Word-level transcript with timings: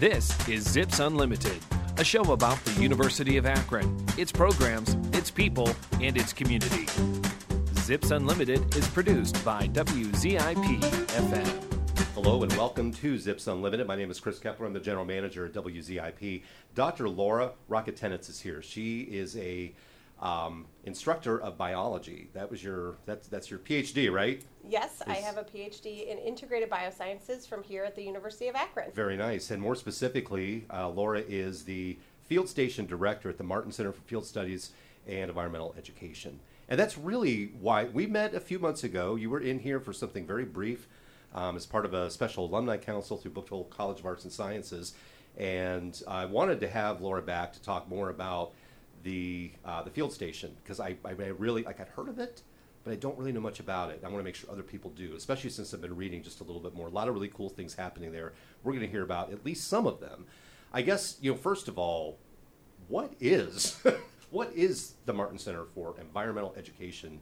This 0.00 0.32
is 0.48 0.66
Zips 0.66 0.98
Unlimited, 0.98 1.58
a 1.98 2.04
show 2.04 2.32
about 2.32 2.56
the 2.64 2.80
University 2.80 3.36
of 3.36 3.44
Akron, 3.44 4.02
its 4.16 4.32
programs, 4.32 4.96
its 5.12 5.30
people, 5.30 5.68
and 6.00 6.16
its 6.16 6.32
community. 6.32 6.86
Zips 7.80 8.10
Unlimited 8.10 8.74
is 8.74 8.88
produced 8.88 9.44
by 9.44 9.68
WZIP 9.68 10.80
FM. 10.80 12.04
Hello 12.14 12.42
and 12.42 12.50
welcome 12.54 12.90
to 12.92 13.18
Zips 13.18 13.46
Unlimited. 13.46 13.86
My 13.86 13.94
name 13.94 14.10
is 14.10 14.18
Chris 14.18 14.38
Kepler. 14.38 14.64
I'm 14.64 14.72
the 14.72 14.80
general 14.80 15.04
manager 15.04 15.44
at 15.44 15.52
WZIP. 15.52 16.44
Dr. 16.74 17.06
Laura 17.06 17.52
Rockatenitz 17.68 18.30
is 18.30 18.40
here. 18.40 18.62
She 18.62 19.02
is 19.02 19.36
a 19.36 19.74
um, 20.20 20.66
instructor 20.84 21.40
of 21.40 21.56
biology. 21.56 22.28
That 22.34 22.50
was 22.50 22.62
your 22.62 22.96
that's 23.06 23.28
that's 23.28 23.50
your 23.50 23.58
PhD, 23.58 24.12
right? 24.12 24.44
Yes, 24.68 25.02
I 25.06 25.14
have 25.14 25.38
a 25.38 25.44
PhD 25.44 26.06
in 26.08 26.18
integrated 26.18 26.68
biosciences 26.68 27.48
from 27.48 27.62
here 27.62 27.84
at 27.84 27.96
the 27.96 28.02
University 28.02 28.48
of 28.48 28.54
Akron. 28.54 28.92
Very 28.92 29.16
nice. 29.16 29.50
And 29.50 29.62
more 29.62 29.74
specifically, 29.74 30.66
uh, 30.72 30.88
Laura 30.88 31.20
is 31.20 31.64
the 31.64 31.98
field 32.26 32.48
station 32.48 32.86
director 32.86 33.28
at 33.28 33.38
the 33.38 33.44
Martin 33.44 33.72
Center 33.72 33.92
for 33.92 34.02
Field 34.02 34.26
Studies 34.26 34.70
and 35.06 35.30
Environmental 35.30 35.74
Education. 35.78 36.38
And 36.68 36.78
that's 36.78 36.96
really 36.96 37.46
why 37.60 37.84
we 37.84 38.06
met 38.06 38.34
a 38.34 38.40
few 38.40 38.58
months 38.58 38.84
ago. 38.84 39.16
You 39.16 39.30
were 39.30 39.40
in 39.40 39.58
here 39.58 39.80
for 39.80 39.92
something 39.92 40.26
very 40.26 40.44
brief 40.44 40.86
um, 41.34 41.56
as 41.56 41.66
part 41.66 41.84
of 41.84 41.94
a 41.94 42.10
special 42.10 42.44
alumni 42.44 42.76
council 42.76 43.16
through 43.16 43.32
Buchtel 43.32 43.68
College 43.70 44.00
of 44.00 44.06
Arts 44.06 44.24
and 44.24 44.32
Sciences. 44.32 44.94
And 45.36 46.00
I 46.06 46.26
wanted 46.26 46.60
to 46.60 46.68
have 46.68 47.00
Laura 47.00 47.22
back 47.22 47.52
to 47.54 47.62
talk 47.62 47.88
more 47.88 48.10
about 48.10 48.52
the 49.02 49.52
uh, 49.64 49.82
the 49.82 49.90
field 49.90 50.12
station 50.12 50.56
because 50.62 50.80
I, 50.80 50.96
I 51.04 51.10
really 51.10 51.62
like 51.62 51.80
I'd 51.80 51.88
heard 51.88 52.08
of 52.08 52.18
it, 52.18 52.42
but 52.84 52.92
I 52.92 52.96
don't 52.96 53.18
really 53.18 53.32
know 53.32 53.40
much 53.40 53.60
about 53.60 53.90
it. 53.90 54.00
I 54.04 54.08
want 54.08 54.18
to 54.18 54.24
make 54.24 54.34
sure 54.34 54.50
other 54.50 54.62
people 54.62 54.90
do, 54.90 55.14
especially 55.16 55.50
since 55.50 55.72
I've 55.74 55.80
been 55.80 55.96
reading 55.96 56.22
just 56.22 56.40
a 56.40 56.44
little 56.44 56.60
bit 56.60 56.74
more. 56.74 56.88
A 56.88 56.90
lot 56.90 57.08
of 57.08 57.14
really 57.14 57.28
cool 57.28 57.48
things 57.48 57.74
happening 57.74 58.12
there. 58.12 58.32
We're 58.62 58.72
going 58.72 58.84
to 58.84 58.90
hear 58.90 59.02
about 59.02 59.32
at 59.32 59.44
least 59.44 59.68
some 59.68 59.86
of 59.86 60.00
them. 60.00 60.26
I 60.72 60.82
guess 60.82 61.16
you 61.20 61.32
know 61.32 61.36
first 61.36 61.68
of 61.68 61.78
all, 61.78 62.18
what 62.88 63.12
is 63.20 63.82
what 64.30 64.52
is 64.54 64.94
the 65.06 65.12
Martin 65.12 65.38
Center 65.38 65.64
for 65.74 65.94
Environmental 66.00 66.54
Education, 66.56 67.20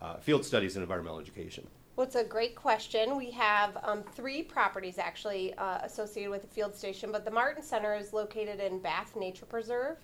uh, 0.00 0.16
Field 0.16 0.44
Studies 0.44 0.76
and 0.76 0.82
Environmental 0.82 1.20
Education? 1.20 1.66
Well, 1.96 2.06
it's 2.06 2.14
a 2.14 2.24
great 2.24 2.54
question. 2.54 3.16
We 3.16 3.30
have 3.30 3.78
um, 3.82 4.02
three 4.02 4.42
properties 4.42 4.98
actually 4.98 5.54
uh, 5.54 5.78
associated 5.82 6.30
with 6.30 6.42
the 6.42 6.48
field 6.48 6.74
station, 6.74 7.10
but 7.10 7.24
the 7.24 7.30
Martin 7.30 7.62
Center 7.62 7.94
is 7.94 8.12
located 8.12 8.60
in 8.60 8.80
Bath 8.80 9.16
Nature 9.16 9.46
Preserve, 9.46 9.96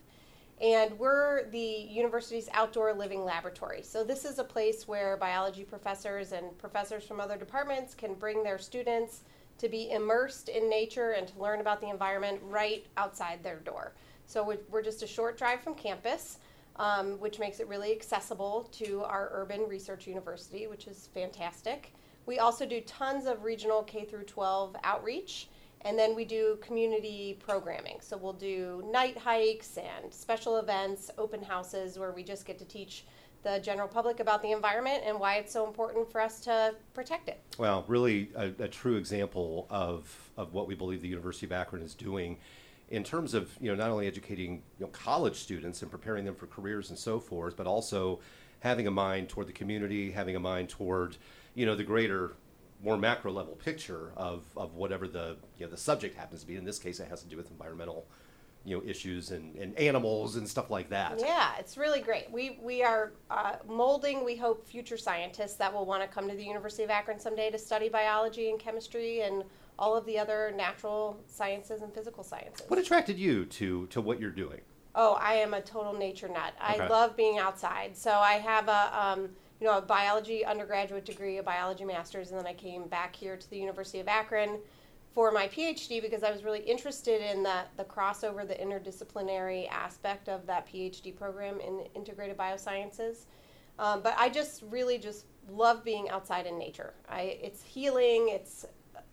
and 0.62 0.98
we're 0.98 1.50
the 1.50 1.58
university's 1.58 2.48
outdoor 2.52 2.92
living 2.94 3.24
laboratory. 3.24 3.82
So, 3.82 4.04
this 4.04 4.24
is 4.24 4.38
a 4.38 4.44
place 4.44 4.86
where 4.88 5.16
biology 5.16 5.64
professors 5.64 6.32
and 6.32 6.56
professors 6.58 7.04
from 7.04 7.20
other 7.20 7.36
departments 7.36 7.94
can 7.94 8.14
bring 8.14 8.42
their 8.42 8.58
students 8.58 9.22
to 9.58 9.68
be 9.68 9.90
immersed 9.90 10.48
in 10.48 10.70
nature 10.70 11.10
and 11.10 11.26
to 11.28 11.38
learn 11.40 11.60
about 11.60 11.80
the 11.80 11.90
environment 11.90 12.40
right 12.44 12.86
outside 12.96 13.42
their 13.42 13.58
door. 13.58 13.92
So, 14.26 14.42
we- 14.42 14.58
we're 14.70 14.82
just 14.82 15.02
a 15.02 15.06
short 15.06 15.36
drive 15.36 15.60
from 15.60 15.74
campus 15.74 16.38
um, 16.76 17.18
which 17.20 17.38
makes 17.38 17.60
it 17.60 17.68
really 17.68 17.92
accessible 17.92 18.68
to 18.72 19.02
our 19.04 19.28
urban 19.32 19.68
research 19.68 20.06
university, 20.06 20.66
which 20.66 20.86
is 20.86 21.08
fantastic. 21.12 21.92
We 22.26 22.38
also 22.38 22.64
do 22.66 22.80
tons 22.82 23.26
of 23.26 23.44
regional 23.44 23.82
K 23.82 24.04
through 24.04 24.24
12 24.24 24.76
outreach, 24.84 25.48
and 25.84 25.98
then 25.98 26.14
we 26.14 26.24
do 26.24 26.58
community 26.60 27.38
programming. 27.44 27.98
So 28.00 28.16
we'll 28.16 28.32
do 28.32 28.88
night 28.90 29.18
hikes 29.18 29.76
and 29.76 30.12
special 30.12 30.58
events, 30.58 31.10
open 31.18 31.42
houses 31.42 31.98
where 31.98 32.12
we 32.12 32.22
just 32.22 32.46
get 32.46 32.58
to 32.58 32.64
teach 32.64 33.04
the 33.42 33.58
general 33.58 33.88
public 33.88 34.20
about 34.20 34.40
the 34.42 34.52
environment 34.52 35.02
and 35.04 35.18
why 35.18 35.36
it's 35.36 35.52
so 35.52 35.66
important 35.66 36.10
for 36.10 36.20
us 36.20 36.40
to 36.40 36.74
protect 36.94 37.28
it. 37.28 37.40
Well, 37.58 37.84
really 37.88 38.30
a, 38.36 38.52
a 38.60 38.68
true 38.68 38.96
example 38.96 39.66
of, 39.68 40.30
of 40.36 40.54
what 40.54 40.68
we 40.68 40.74
believe 40.74 41.02
the 41.02 41.08
University 41.08 41.46
of 41.46 41.52
Akron 41.52 41.82
is 41.82 41.94
doing 41.94 42.38
in 42.90 43.02
terms 43.02 43.32
of 43.32 43.50
you 43.60 43.70
know 43.70 43.74
not 43.74 43.90
only 43.90 44.06
educating 44.06 44.62
you 44.78 44.86
know, 44.86 44.86
college 44.88 45.36
students 45.36 45.82
and 45.82 45.90
preparing 45.90 46.24
them 46.24 46.34
for 46.34 46.46
careers 46.46 46.90
and 46.90 46.98
so 46.98 47.18
forth, 47.18 47.56
but 47.56 47.66
also 47.66 48.20
having 48.60 48.86
a 48.86 48.90
mind 48.90 49.28
toward 49.28 49.48
the 49.48 49.52
community, 49.52 50.12
having 50.12 50.36
a 50.36 50.40
mind 50.40 50.68
toward 50.68 51.16
you 51.54 51.66
know 51.66 51.74
the 51.74 51.82
greater, 51.82 52.32
more 52.82 52.96
macro 52.96 53.32
level 53.32 53.54
picture 53.54 54.12
of, 54.16 54.44
of 54.56 54.74
whatever 54.74 55.06
the 55.06 55.36
you 55.58 55.66
know 55.66 55.70
the 55.70 55.76
subject 55.76 56.16
happens 56.16 56.42
to 56.42 56.46
be. 56.46 56.56
In 56.56 56.64
this 56.64 56.78
case, 56.78 57.00
it 57.00 57.08
has 57.08 57.22
to 57.22 57.28
do 57.28 57.36
with 57.36 57.50
environmental 57.50 58.06
you 58.64 58.76
know 58.76 58.82
issues 58.86 59.30
and, 59.30 59.56
and 59.56 59.76
animals 59.78 60.36
and 60.36 60.48
stuff 60.48 60.70
like 60.70 60.88
that. 60.90 61.18
Yeah, 61.18 61.52
it's 61.58 61.76
really 61.76 62.00
great. 62.00 62.30
We 62.30 62.58
we 62.62 62.82
are 62.82 63.12
uh, 63.30 63.56
molding. 63.68 64.24
We 64.24 64.36
hope 64.36 64.66
future 64.66 64.96
scientists 64.96 65.54
that 65.54 65.72
will 65.72 65.86
want 65.86 66.02
to 66.02 66.08
come 66.08 66.28
to 66.28 66.34
the 66.34 66.44
University 66.44 66.84
of 66.84 66.90
Akron 66.90 67.18
someday 67.18 67.50
to 67.50 67.58
study 67.58 67.88
biology 67.88 68.50
and 68.50 68.58
chemistry 68.58 69.20
and 69.20 69.44
all 69.78 69.96
of 69.96 70.04
the 70.06 70.18
other 70.18 70.52
natural 70.56 71.18
sciences 71.26 71.82
and 71.82 71.92
physical 71.94 72.22
sciences. 72.22 72.64
What 72.68 72.78
attracted 72.78 73.18
you 73.18 73.46
to 73.46 73.86
to 73.86 74.00
what 74.00 74.20
you're 74.20 74.30
doing? 74.30 74.60
Oh, 74.94 75.14
I 75.14 75.34
am 75.34 75.54
a 75.54 75.60
total 75.62 75.94
nature 75.94 76.28
nut. 76.28 76.52
I 76.60 76.86
love 76.86 77.16
being 77.16 77.38
outside. 77.38 77.96
So 77.96 78.10
I 78.10 78.34
have 78.34 78.68
a 78.68 79.00
um, 79.00 79.30
you 79.62 79.68
know 79.68 79.78
a 79.78 79.80
biology 79.80 80.44
undergraduate 80.44 81.04
degree, 81.04 81.38
a 81.38 81.42
biology 81.42 81.84
master's, 81.84 82.30
and 82.32 82.40
then 82.40 82.48
I 82.48 82.52
came 82.52 82.88
back 82.88 83.14
here 83.14 83.36
to 83.36 83.48
the 83.48 83.56
University 83.56 84.00
of 84.00 84.08
Akron 84.08 84.58
for 85.14 85.30
my 85.30 85.46
PhD 85.46 86.02
because 86.02 86.24
I 86.24 86.32
was 86.32 86.42
really 86.42 86.58
interested 86.58 87.22
in 87.22 87.44
the 87.44 87.60
the 87.76 87.84
crossover, 87.84 88.46
the 88.46 88.56
interdisciplinary 88.56 89.70
aspect 89.70 90.28
of 90.28 90.46
that 90.46 90.66
PhD 90.66 91.16
program 91.16 91.60
in 91.60 91.84
integrated 91.94 92.36
biosciences. 92.36 93.26
Um, 93.78 94.02
but 94.02 94.16
I 94.18 94.30
just 94.30 94.64
really 94.68 94.98
just 94.98 95.26
love 95.48 95.84
being 95.84 96.10
outside 96.10 96.46
in 96.46 96.58
nature. 96.58 96.94
I 97.08 97.38
it's 97.40 97.62
healing. 97.62 98.30
It's 98.30 98.66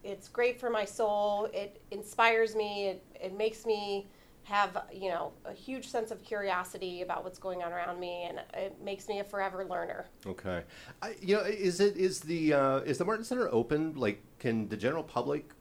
it's 0.04 0.28
great 0.30 0.60
for 0.60 0.72
my 0.72 0.84
soul. 0.84 1.48
It 1.54 1.80
inspires 1.92 2.56
me. 2.56 2.88
It 2.88 3.04
it 3.14 3.38
makes 3.38 3.68
me 3.68 4.08
have 4.50 4.86
you 4.92 5.10
know 5.10 5.32
a 5.46 5.54
huge 5.54 5.88
sense 5.88 6.12
of 6.12 6.24
curiosity 6.24 7.02
about 7.02 7.24
what's 7.24 7.40
going 7.40 7.64
on 7.64 7.72
around 7.72 8.00
me, 8.00 8.28
and 8.28 8.42
it 8.54 8.76
makes 8.84 9.08
me 9.08 9.20
a 9.20 9.24
forever 9.24 9.64
learner. 9.64 10.08
Okay, 10.26 10.64
I, 11.02 11.16
you 11.22 11.36
know, 11.36 11.42
is 11.42 11.80
it 11.80 11.96
is 11.96 12.20
the 12.20 12.54
uh, 12.54 12.78
is 12.80 12.98
the 12.98 13.06
Martin 13.06 13.24
Center 13.24 13.48
open? 13.52 13.94
Like, 13.96 14.22
can 14.40 14.68
the 14.68 14.78
general 14.78 15.04
public 15.04 15.52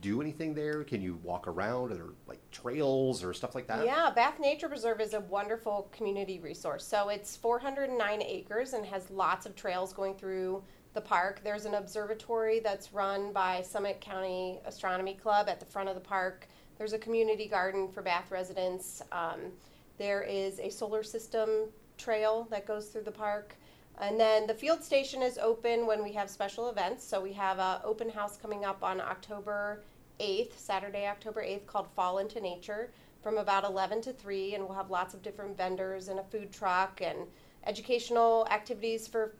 do 0.00 0.20
anything 0.20 0.54
there? 0.54 0.82
Can 0.84 1.02
you 1.02 1.18
walk 1.22 1.46
around? 1.46 1.92
Are 1.92 1.94
there 1.94 2.06
like 2.26 2.40
trails 2.50 3.22
or 3.22 3.34
stuff 3.34 3.54
like 3.54 3.66
that? 3.66 3.84
Yeah, 3.84 4.10
Bath 4.10 4.40
Nature 4.40 4.68
Preserve 4.68 5.00
is 5.00 5.14
a 5.14 5.20
wonderful 5.20 5.88
community 5.92 6.38
resource. 6.38 6.84
So 6.84 7.10
it's 7.10 7.36
409 7.36 8.22
acres 8.22 8.72
and 8.72 8.84
has 8.86 9.10
lots 9.10 9.46
of 9.46 9.54
trails 9.54 9.92
going 9.92 10.14
through 10.14 10.62
the 10.94 11.00
park. 11.00 11.40
There's 11.44 11.66
an 11.66 11.74
observatory 11.74 12.60
that's 12.60 12.92
run 12.92 13.32
by 13.32 13.62
Summit 13.62 14.00
County 14.00 14.58
Astronomy 14.64 15.14
Club 15.14 15.48
at 15.48 15.60
the 15.60 15.66
front 15.66 15.88
of 15.88 15.94
the 15.94 16.00
park. 16.00 16.48
There's 16.80 16.94
a 16.94 16.98
community 16.98 17.46
garden 17.46 17.88
for 17.88 18.00
Bath 18.00 18.30
residents. 18.30 19.02
Um, 19.12 19.52
there 19.98 20.22
is 20.22 20.58
a 20.60 20.70
solar 20.70 21.02
system 21.02 21.68
trail 21.98 22.48
that 22.50 22.66
goes 22.66 22.86
through 22.86 23.02
the 23.02 23.10
park. 23.10 23.54
And 24.00 24.18
then 24.18 24.46
the 24.46 24.54
field 24.54 24.82
station 24.82 25.20
is 25.20 25.36
open 25.36 25.86
when 25.86 26.02
we 26.02 26.10
have 26.12 26.30
special 26.30 26.70
events. 26.70 27.04
So 27.04 27.20
we 27.20 27.34
have 27.34 27.58
an 27.58 27.82
open 27.84 28.08
house 28.08 28.38
coming 28.38 28.64
up 28.64 28.82
on 28.82 28.98
October 28.98 29.82
8th, 30.20 30.56
Saturday, 30.56 31.06
October 31.06 31.42
8th, 31.42 31.66
called 31.66 31.86
Fall 31.94 32.16
into 32.16 32.40
Nature 32.40 32.90
from 33.22 33.36
about 33.36 33.64
11 33.64 34.00
to 34.00 34.14
3. 34.14 34.54
And 34.54 34.64
we'll 34.64 34.72
have 34.72 34.88
lots 34.88 35.12
of 35.12 35.20
different 35.20 35.58
vendors 35.58 36.08
and 36.08 36.18
a 36.18 36.24
food 36.24 36.50
truck 36.50 37.02
and 37.02 37.18
educational 37.66 38.48
activities 38.50 39.06
for 39.06 39.34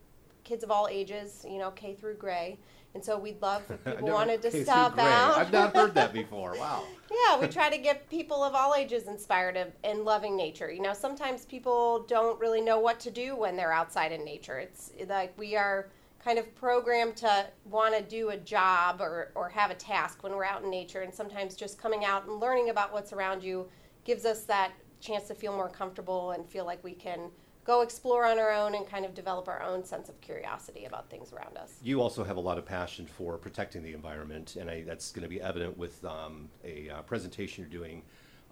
kids 0.44 0.62
of 0.62 0.70
all 0.70 0.88
ages, 0.90 1.46
you 1.48 1.56
know, 1.56 1.70
K 1.70 1.94
through 1.94 2.16
gray. 2.16 2.58
And 2.94 3.04
so 3.04 3.18
we'd 3.18 3.40
love 3.40 3.62
if 3.70 3.84
people 3.84 4.08
wanted 4.08 4.42
to 4.42 4.64
stop 4.64 4.94
gray. 4.94 5.04
out. 5.04 5.38
I've 5.38 5.52
not 5.52 5.74
heard 5.74 5.94
that 5.94 6.12
before. 6.12 6.54
Wow. 6.56 6.84
Yeah, 7.10 7.40
we 7.40 7.48
try 7.48 7.70
to 7.70 7.78
get 7.78 8.08
people 8.08 8.42
of 8.42 8.54
all 8.54 8.74
ages 8.74 9.08
inspired 9.08 9.56
of, 9.56 9.68
in 9.84 10.04
loving 10.04 10.36
nature. 10.36 10.70
You 10.70 10.82
know, 10.82 10.94
sometimes 10.94 11.44
people 11.44 12.04
don't 12.08 12.38
really 12.40 12.60
know 12.60 12.78
what 12.78 13.00
to 13.00 13.10
do 13.10 13.36
when 13.36 13.56
they're 13.56 13.72
outside 13.72 14.12
in 14.12 14.24
nature. 14.24 14.58
It's 14.58 14.92
like 15.08 15.36
we 15.38 15.56
are 15.56 15.88
kind 16.24 16.38
of 16.38 16.54
programmed 16.54 17.16
to 17.16 17.46
want 17.64 17.96
to 17.96 18.02
do 18.02 18.30
a 18.30 18.36
job 18.36 19.00
or, 19.00 19.32
or 19.34 19.48
have 19.48 19.70
a 19.70 19.74
task 19.74 20.22
when 20.22 20.32
we're 20.32 20.44
out 20.44 20.62
in 20.62 20.70
nature. 20.70 21.00
And 21.00 21.12
sometimes 21.12 21.56
just 21.56 21.78
coming 21.78 22.04
out 22.04 22.26
and 22.26 22.38
learning 22.38 22.70
about 22.70 22.92
what's 22.92 23.12
around 23.12 23.42
you 23.42 23.68
gives 24.04 24.24
us 24.24 24.44
that 24.44 24.72
chance 25.00 25.28
to 25.28 25.34
feel 25.34 25.54
more 25.56 25.68
comfortable 25.68 26.32
and 26.32 26.46
feel 26.46 26.66
like 26.66 26.82
we 26.84 26.92
can 26.92 27.30
go 27.64 27.82
explore 27.82 28.26
on 28.26 28.38
our 28.38 28.52
own 28.52 28.74
and 28.74 28.86
kind 28.86 29.04
of 29.04 29.14
develop 29.14 29.48
our 29.48 29.62
own 29.62 29.84
sense 29.84 30.08
of 30.08 30.20
curiosity 30.20 30.86
about 30.86 31.10
things 31.10 31.32
around 31.32 31.56
us. 31.56 31.74
You 31.82 32.00
also 32.00 32.24
have 32.24 32.36
a 32.36 32.40
lot 32.40 32.58
of 32.58 32.64
passion 32.64 33.06
for 33.06 33.36
protecting 33.36 33.82
the 33.82 33.92
environment, 33.92 34.56
and 34.56 34.70
I, 34.70 34.82
that's 34.82 35.12
going 35.12 35.22
to 35.22 35.28
be 35.28 35.40
evident 35.40 35.76
with 35.76 36.04
um, 36.04 36.48
a 36.64 36.88
uh, 36.90 37.02
presentation 37.02 37.62
you're 37.62 37.70
doing 37.70 38.02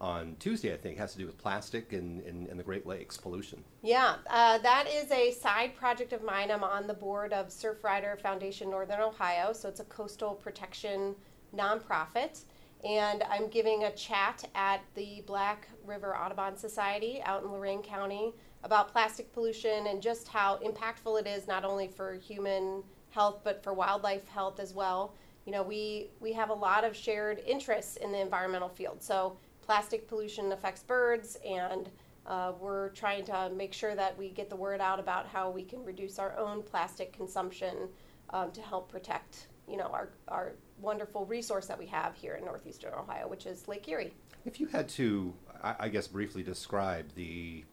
on 0.01 0.37
Tuesday. 0.39 0.73
I 0.73 0.77
think 0.77 0.99
has 0.99 1.13
to 1.13 1.19
do 1.19 1.27
with 1.27 1.39
plastic 1.39 1.93
and, 1.93 2.23
and, 2.23 2.47
and 2.49 2.59
the 2.59 2.63
Great 2.63 2.87
Lakes 2.87 3.17
pollution. 3.17 3.65
Yeah, 3.83 4.17
uh, 4.31 4.59
that 4.59 4.87
is 4.89 5.11
a 5.11 5.33
side 5.33 5.75
project 5.75 6.13
of 6.13 6.23
mine. 6.23 6.51
I'm 6.51 6.65
on 6.65 6.87
the 6.87 6.95
board 6.95 7.33
of 7.33 7.49
Surfrider 7.49 8.21
Foundation 8.21 8.71
Northern 8.71 9.01
Ohio, 9.01 9.53
so 9.53 9.69
it's 9.69 9.81
a 9.81 9.85
coastal 9.85 10.35
protection 10.35 11.15
nonprofit. 11.57 12.43
And 12.85 13.25
I'm 13.25 13.49
giving 13.49 13.85
a 13.85 13.91
chat 13.91 14.49
at 14.55 14.83
the 14.95 15.25
Black 15.27 15.67
River 15.85 16.17
Audubon 16.17 16.57
Society 16.57 17.21
out 17.25 17.43
in 17.43 17.51
Lorain 17.51 17.83
County 17.83 18.35
about 18.65 18.93
plastic 18.93 19.33
pollution 19.33 19.87
and 19.87 20.03
just 20.03 20.29
how 20.29 20.59
impactful 20.59 21.21
it 21.21 21.27
is 21.27 21.47
not 21.47 21.65
only 21.65 21.89
for 21.89 22.15
human 22.15 22.83
health 23.11 23.41
but 23.45 23.63
for 23.63 23.73
wildlife 23.73 24.29
health 24.29 24.61
as 24.61 24.75
well. 24.75 25.15
you 25.49 25.53
know, 25.53 25.63
we, 25.63 26.11
we 26.21 26.31
have 26.35 26.51
a 26.51 26.55
lot 26.55 26.85
of 26.85 26.95
shared 26.95 27.41
interests 27.47 27.97
in 27.97 28.13
the 28.13 28.21
environmental 28.21 28.69
field. 28.69 29.03
So 29.03 29.39
plastic 29.63 30.07
pollution 30.07 30.53
affects 30.53 30.83
birds, 30.83 31.39
and 31.43 31.89
uh, 32.27 32.53
we're 32.61 32.91
trying 32.91 33.25
to 33.25 33.51
make 33.57 33.73
sure 33.73 33.95
that 33.95 34.19
we 34.19 34.29
get 34.29 34.51
the 34.51 34.57
word 34.57 34.83
out 34.83 35.01
about 35.01 35.27
how 35.27 35.49
we 35.49 35.63
can 35.63 35.83
reduce 35.83 36.19
our 36.19 36.37
own 36.37 36.63
plastic 36.63 37.15
consumption 37.15 37.89
um, 38.29 38.51
to 38.53 38.61
help 38.61 38.93
protect, 38.93 39.47
you 39.67 39.79
know, 39.79 39.87
our, 39.87 40.11
our 40.29 40.53
wonderful 40.83 41.25
resource 41.25 41.65
that 41.65 41.79
we 41.79 41.87
have 41.87 42.15
here 42.15 42.35
in 42.35 42.45
northeastern 42.45 42.93
Ohio, 42.93 43.27
which 43.27 43.47
is 43.47 43.67
Lake 43.67 43.89
Erie. 43.89 44.13
If 44.45 44.61
you 44.61 44.67
had 44.67 44.87
to, 44.91 45.33
I, 45.65 45.77
I 45.81 45.89
guess, 45.89 46.07
briefly 46.07 46.43
describe 46.43 47.15
the, 47.15 47.65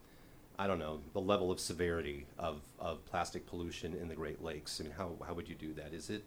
I 0.58 0.66
don't 0.66 0.78
know, 0.78 1.00
the 1.12 1.20
level 1.20 1.50
of 1.50 1.60
severity 1.60 2.26
of, 2.38 2.62
of 2.78 3.04
plastic 3.06 3.46
pollution 3.46 3.94
in 3.94 4.08
the 4.08 4.14
Great 4.14 4.42
Lakes, 4.42 4.80
I 4.80 4.84
mean, 4.84 4.92
how, 4.96 5.12
how 5.26 5.34
would 5.34 5.48
you 5.48 5.54
do 5.54 5.74
that? 5.74 5.92
Is 5.92 6.10
it 6.10 6.24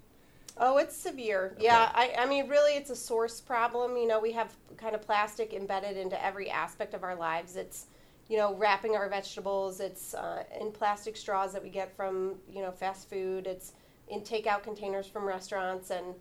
Oh, 0.61 0.77
it's 0.77 0.95
severe. 0.95 1.53
Okay. 1.55 1.65
Yeah, 1.65 1.89
I, 1.93 2.13
I 2.17 2.25
mean, 2.25 2.49
really, 2.49 2.73
it's 2.73 2.89
a 2.89 2.95
source 2.95 3.39
problem. 3.39 3.95
You 3.95 4.07
know, 4.07 4.19
we 4.19 4.33
have 4.33 4.53
kind 4.75 4.93
of 4.93 5.01
plastic 5.01 5.53
embedded 5.53 5.95
into 5.95 6.21
every 6.23 6.49
aspect 6.49 6.93
of 6.93 7.03
our 7.03 7.15
lives. 7.15 7.55
It's, 7.55 7.85
you 8.27 8.37
know, 8.37 8.53
wrapping 8.55 8.95
our 8.95 9.07
vegetables. 9.07 9.79
It's 9.79 10.13
uh, 10.13 10.43
in 10.59 10.71
plastic 10.71 11.15
straws 11.15 11.53
that 11.53 11.63
we 11.63 11.69
get 11.69 11.95
from, 11.95 12.35
you 12.51 12.61
know, 12.61 12.71
fast 12.71 13.09
food. 13.09 13.47
It's 13.47 13.71
in 14.09 14.19
takeout 14.21 14.63
containers 14.63 15.07
from 15.07 15.23
restaurants, 15.23 15.91
and 15.91 16.13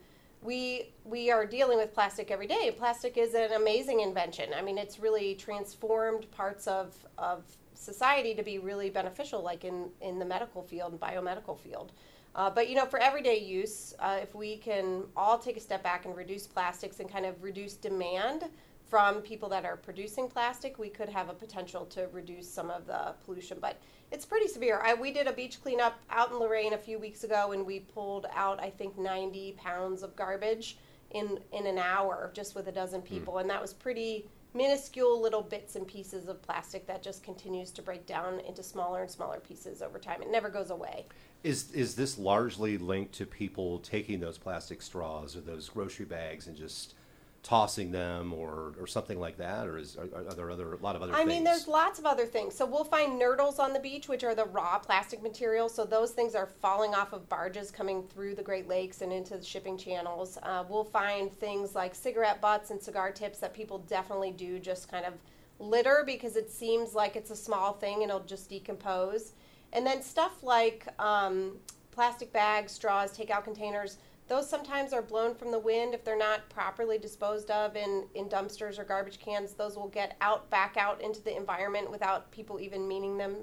we 0.43 0.93
we 1.05 1.31
are 1.31 1.47
dealing 1.47 1.79
with 1.79 1.93
plastic 1.93 2.31
every 2.31 2.47
day. 2.47 2.75
Plastic 2.77 3.17
is 3.17 3.35
an 3.35 3.53
amazing 3.53 4.01
invention. 4.01 4.51
I 4.57 4.63
mean, 4.63 4.79
it's 4.79 4.99
really 4.99 5.35
transformed 5.35 6.31
parts 6.31 6.67
of 6.67 6.95
of 7.17 7.45
society 7.75 8.35
to 8.35 8.43
be 8.43 8.59
really 8.59 8.91
beneficial, 8.91 9.43
like 9.43 9.65
in 9.65 9.91
in 10.01 10.19
the 10.19 10.25
medical 10.25 10.63
field 10.63 10.93
and 10.93 11.01
biomedical 11.01 11.59
field. 11.59 11.93
Uh, 12.35 12.49
but 12.49 12.69
you 12.69 12.77
know, 12.77 12.87
for 12.87 13.01
everyday 13.01 13.39
use, 13.39 13.95
uh, 13.99 14.19
if 14.23 14.35
we 14.35 14.57
can 14.59 15.03
all 15.17 15.39
take 15.39 15.57
a 15.57 15.61
step 15.61 15.83
back 15.83 16.05
and 16.05 16.17
reduce 16.17 16.47
plastics 16.47 17.01
and 17.01 17.11
kind 17.11 17.27
of 17.27 17.43
reduce 17.43 17.75
demand 17.75 18.45
from 18.89 19.21
people 19.21 19.49
that 19.49 19.65
are 19.65 19.77
producing 19.77 20.29
plastic, 20.29 20.79
we 20.79 20.89
could 20.89 21.09
have 21.09 21.29
a 21.29 21.35
potential 21.35 21.85
to 21.87 22.09
reduce 22.13 22.49
some 22.49 22.71
of 22.71 22.87
the 22.87 23.13
pollution. 23.25 23.59
But 23.61 23.79
it's 24.11 24.25
pretty 24.25 24.49
severe. 24.49 24.81
I, 24.83 24.95
we 24.95 25.13
did 25.13 25.27
a 25.27 25.33
beach 25.33 25.63
cleanup 25.63 25.99
out 26.11 26.31
in 26.31 26.39
Lorain 26.39 26.73
a 26.73 26.79
few 26.79 26.99
weeks 26.99 27.25
ago, 27.25 27.53
and 27.53 27.65
we 27.65 27.81
pulled 27.81 28.27
out 28.35 28.61
I 28.61 28.71
think 28.71 28.99
90 28.99 29.53
pounds 29.53 30.03
of 30.03 30.17
garbage 30.17 30.79
in 31.11 31.39
in 31.53 31.67
an 31.67 31.79
hour 31.79 32.31
just 32.35 32.55
with 32.55 32.69
a 32.69 32.73
dozen 32.73 33.03
people, 33.03 33.35
mm. 33.35 33.41
and 33.43 33.51
that 33.51 33.61
was 33.61 33.73
pretty 33.73 34.27
minuscule 34.55 35.21
little 35.21 35.43
bits 35.43 35.77
and 35.77 35.87
pieces 35.87 36.27
of 36.27 36.41
plastic 36.43 36.87
that 36.87 37.03
just 37.03 37.23
continues 37.23 37.71
to 37.71 37.83
break 37.83 38.07
down 38.07 38.41
into 38.41 38.63
smaller 38.63 39.03
and 39.03 39.11
smaller 39.11 39.41
pieces 39.41 39.83
over 39.83 39.99
time. 39.99 40.23
It 40.23 40.31
never 40.31 40.49
goes 40.49 40.71
away. 40.71 41.07
Is 41.45 41.71
is 41.73 41.95
this 41.95 42.19
largely 42.19 42.79
linked 42.79 43.13
to 43.15 43.27
people 43.27 43.79
taking 43.79 44.21
those 44.21 44.39
plastic 44.39 44.83
straws 44.83 45.37
or 45.37 45.41
those 45.41 45.69
grocery 45.69 46.07
bags 46.07 46.47
and 46.47 46.57
just 46.57 46.95
tossing 47.43 47.93
them 47.93 48.33
or, 48.33 48.75
or 48.79 48.87
something 48.87 49.19
like 49.19 49.39
that, 49.39 49.67
or 49.67 49.79
is 49.79 49.97
are, 49.97 50.29
are 50.29 50.35
there 50.35 50.51
other 50.51 50.75
a 50.75 50.77
lot 50.79 50.97
of 50.97 51.03
other? 51.03 51.13
I 51.13 51.19
things? 51.19 51.29
mean, 51.29 51.45
there's 51.45 51.69
lots 51.69 51.99
of 51.99 52.05
other 52.05 52.27
things. 52.27 52.55
So 52.55 52.67
we'll 52.67 52.85
find 52.85 53.21
nurdles 53.21 53.59
on 53.59 53.73
the 53.73 53.81
beach, 53.81 54.09
which 54.09 54.25
are 54.25 54.35
the 54.35 54.45
raw 54.47 54.79
plastic 54.79 55.23
material. 55.23 55.69
So 55.69 55.85
those 55.85 56.11
things 56.11 56.35
are 56.35 56.47
falling 56.47 56.95
off 56.95 57.13
of 57.13 57.29
barges 57.29 57.71
coming 57.71 58.03
through 58.03 58.35
the 58.35 58.43
Great 58.43 58.69
Lakes 58.69 59.03
and 59.03 59.13
into 59.13 59.37
the 59.37 59.45
shipping 59.45 59.79
channels. 59.79 60.39
Uh, 60.43 60.65
we'll 60.69 60.85
find 60.85 61.33
things 61.39 61.75
like 61.75 61.95
cigarette 61.95 62.41
butts 62.41 62.71
and 62.71 62.83
cigar 62.83 63.13
tips 63.13 63.39
that 63.39 63.55
people 63.55 63.79
definitely 63.79 64.33
do 64.33 64.59
just 64.59 64.91
kind 64.91 65.07
of 65.07 65.15
litter 65.61 66.03
because 66.05 66.37
it 66.37 66.51
seems 66.51 66.95
like 66.95 67.17
it's 67.17 67.31
a 67.31 67.37
small 67.37 67.73
thing 67.73 68.03
and 68.03 68.11
it'll 68.11 68.21
just 68.21 68.49
decompose. 68.49 69.33
And 69.73 69.87
then 69.87 70.03
stuff 70.03 70.43
like 70.43 70.87
um, 70.99 71.57
plastic 71.91 72.33
bags, 72.33 72.73
straws, 72.73 73.17
takeout 73.17 73.45
containers, 73.45 73.99
those 74.29 74.49
sometimes 74.49 74.93
are 74.93 75.03
blown 75.03 75.35
from 75.35 75.51
the 75.51 75.59
wind 75.59 75.95
if 75.95 76.05
they're 76.05 76.17
not 76.17 76.49
properly 76.51 76.99
disposed 76.99 77.51
of 77.51 77.77
in, 77.77 78.07
in 78.15 78.29
dumpsters 78.29 78.79
or 78.79 78.85
garbage 78.85 79.19
cans. 79.19 79.55
Those 79.55 79.77
will 79.77 79.89
get 79.89 80.17
out 80.21 80.49
back 80.51 80.77
out 80.77 81.01
into 81.01 81.23
the 81.23 81.35
environment 81.37 81.91
without 81.91 82.31
people 82.31 82.61
even 82.61 82.87
meaning 82.87 83.17
them 83.17 83.37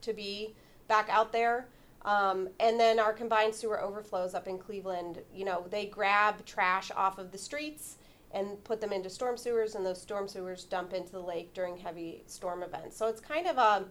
to 0.00 0.12
be 0.12 0.54
back 0.88 1.08
out 1.10 1.32
there. 1.32 1.68
Um, 2.02 2.48
and 2.58 2.80
then 2.80 2.98
our 2.98 3.12
combined 3.12 3.54
sewer 3.54 3.80
overflows 3.80 4.34
up 4.34 4.48
in 4.48 4.58
Cleveland, 4.58 5.20
you 5.34 5.44
know, 5.44 5.66
they 5.70 5.84
grab 5.84 6.44
trash 6.46 6.90
off 6.96 7.18
of 7.18 7.30
the 7.30 7.38
streets 7.38 7.98
and 8.32 8.62
put 8.64 8.80
them 8.80 8.92
into 8.92 9.10
storm 9.10 9.36
sewers, 9.36 9.74
and 9.74 9.84
those 9.84 10.00
storm 10.00 10.28
sewers 10.28 10.64
dump 10.64 10.94
into 10.94 11.12
the 11.12 11.20
lake 11.20 11.52
during 11.52 11.76
heavy 11.76 12.22
storm 12.26 12.62
events. 12.62 12.96
So 12.96 13.08
it's 13.08 13.20
kind 13.20 13.46
of 13.46 13.58
a 13.58 13.84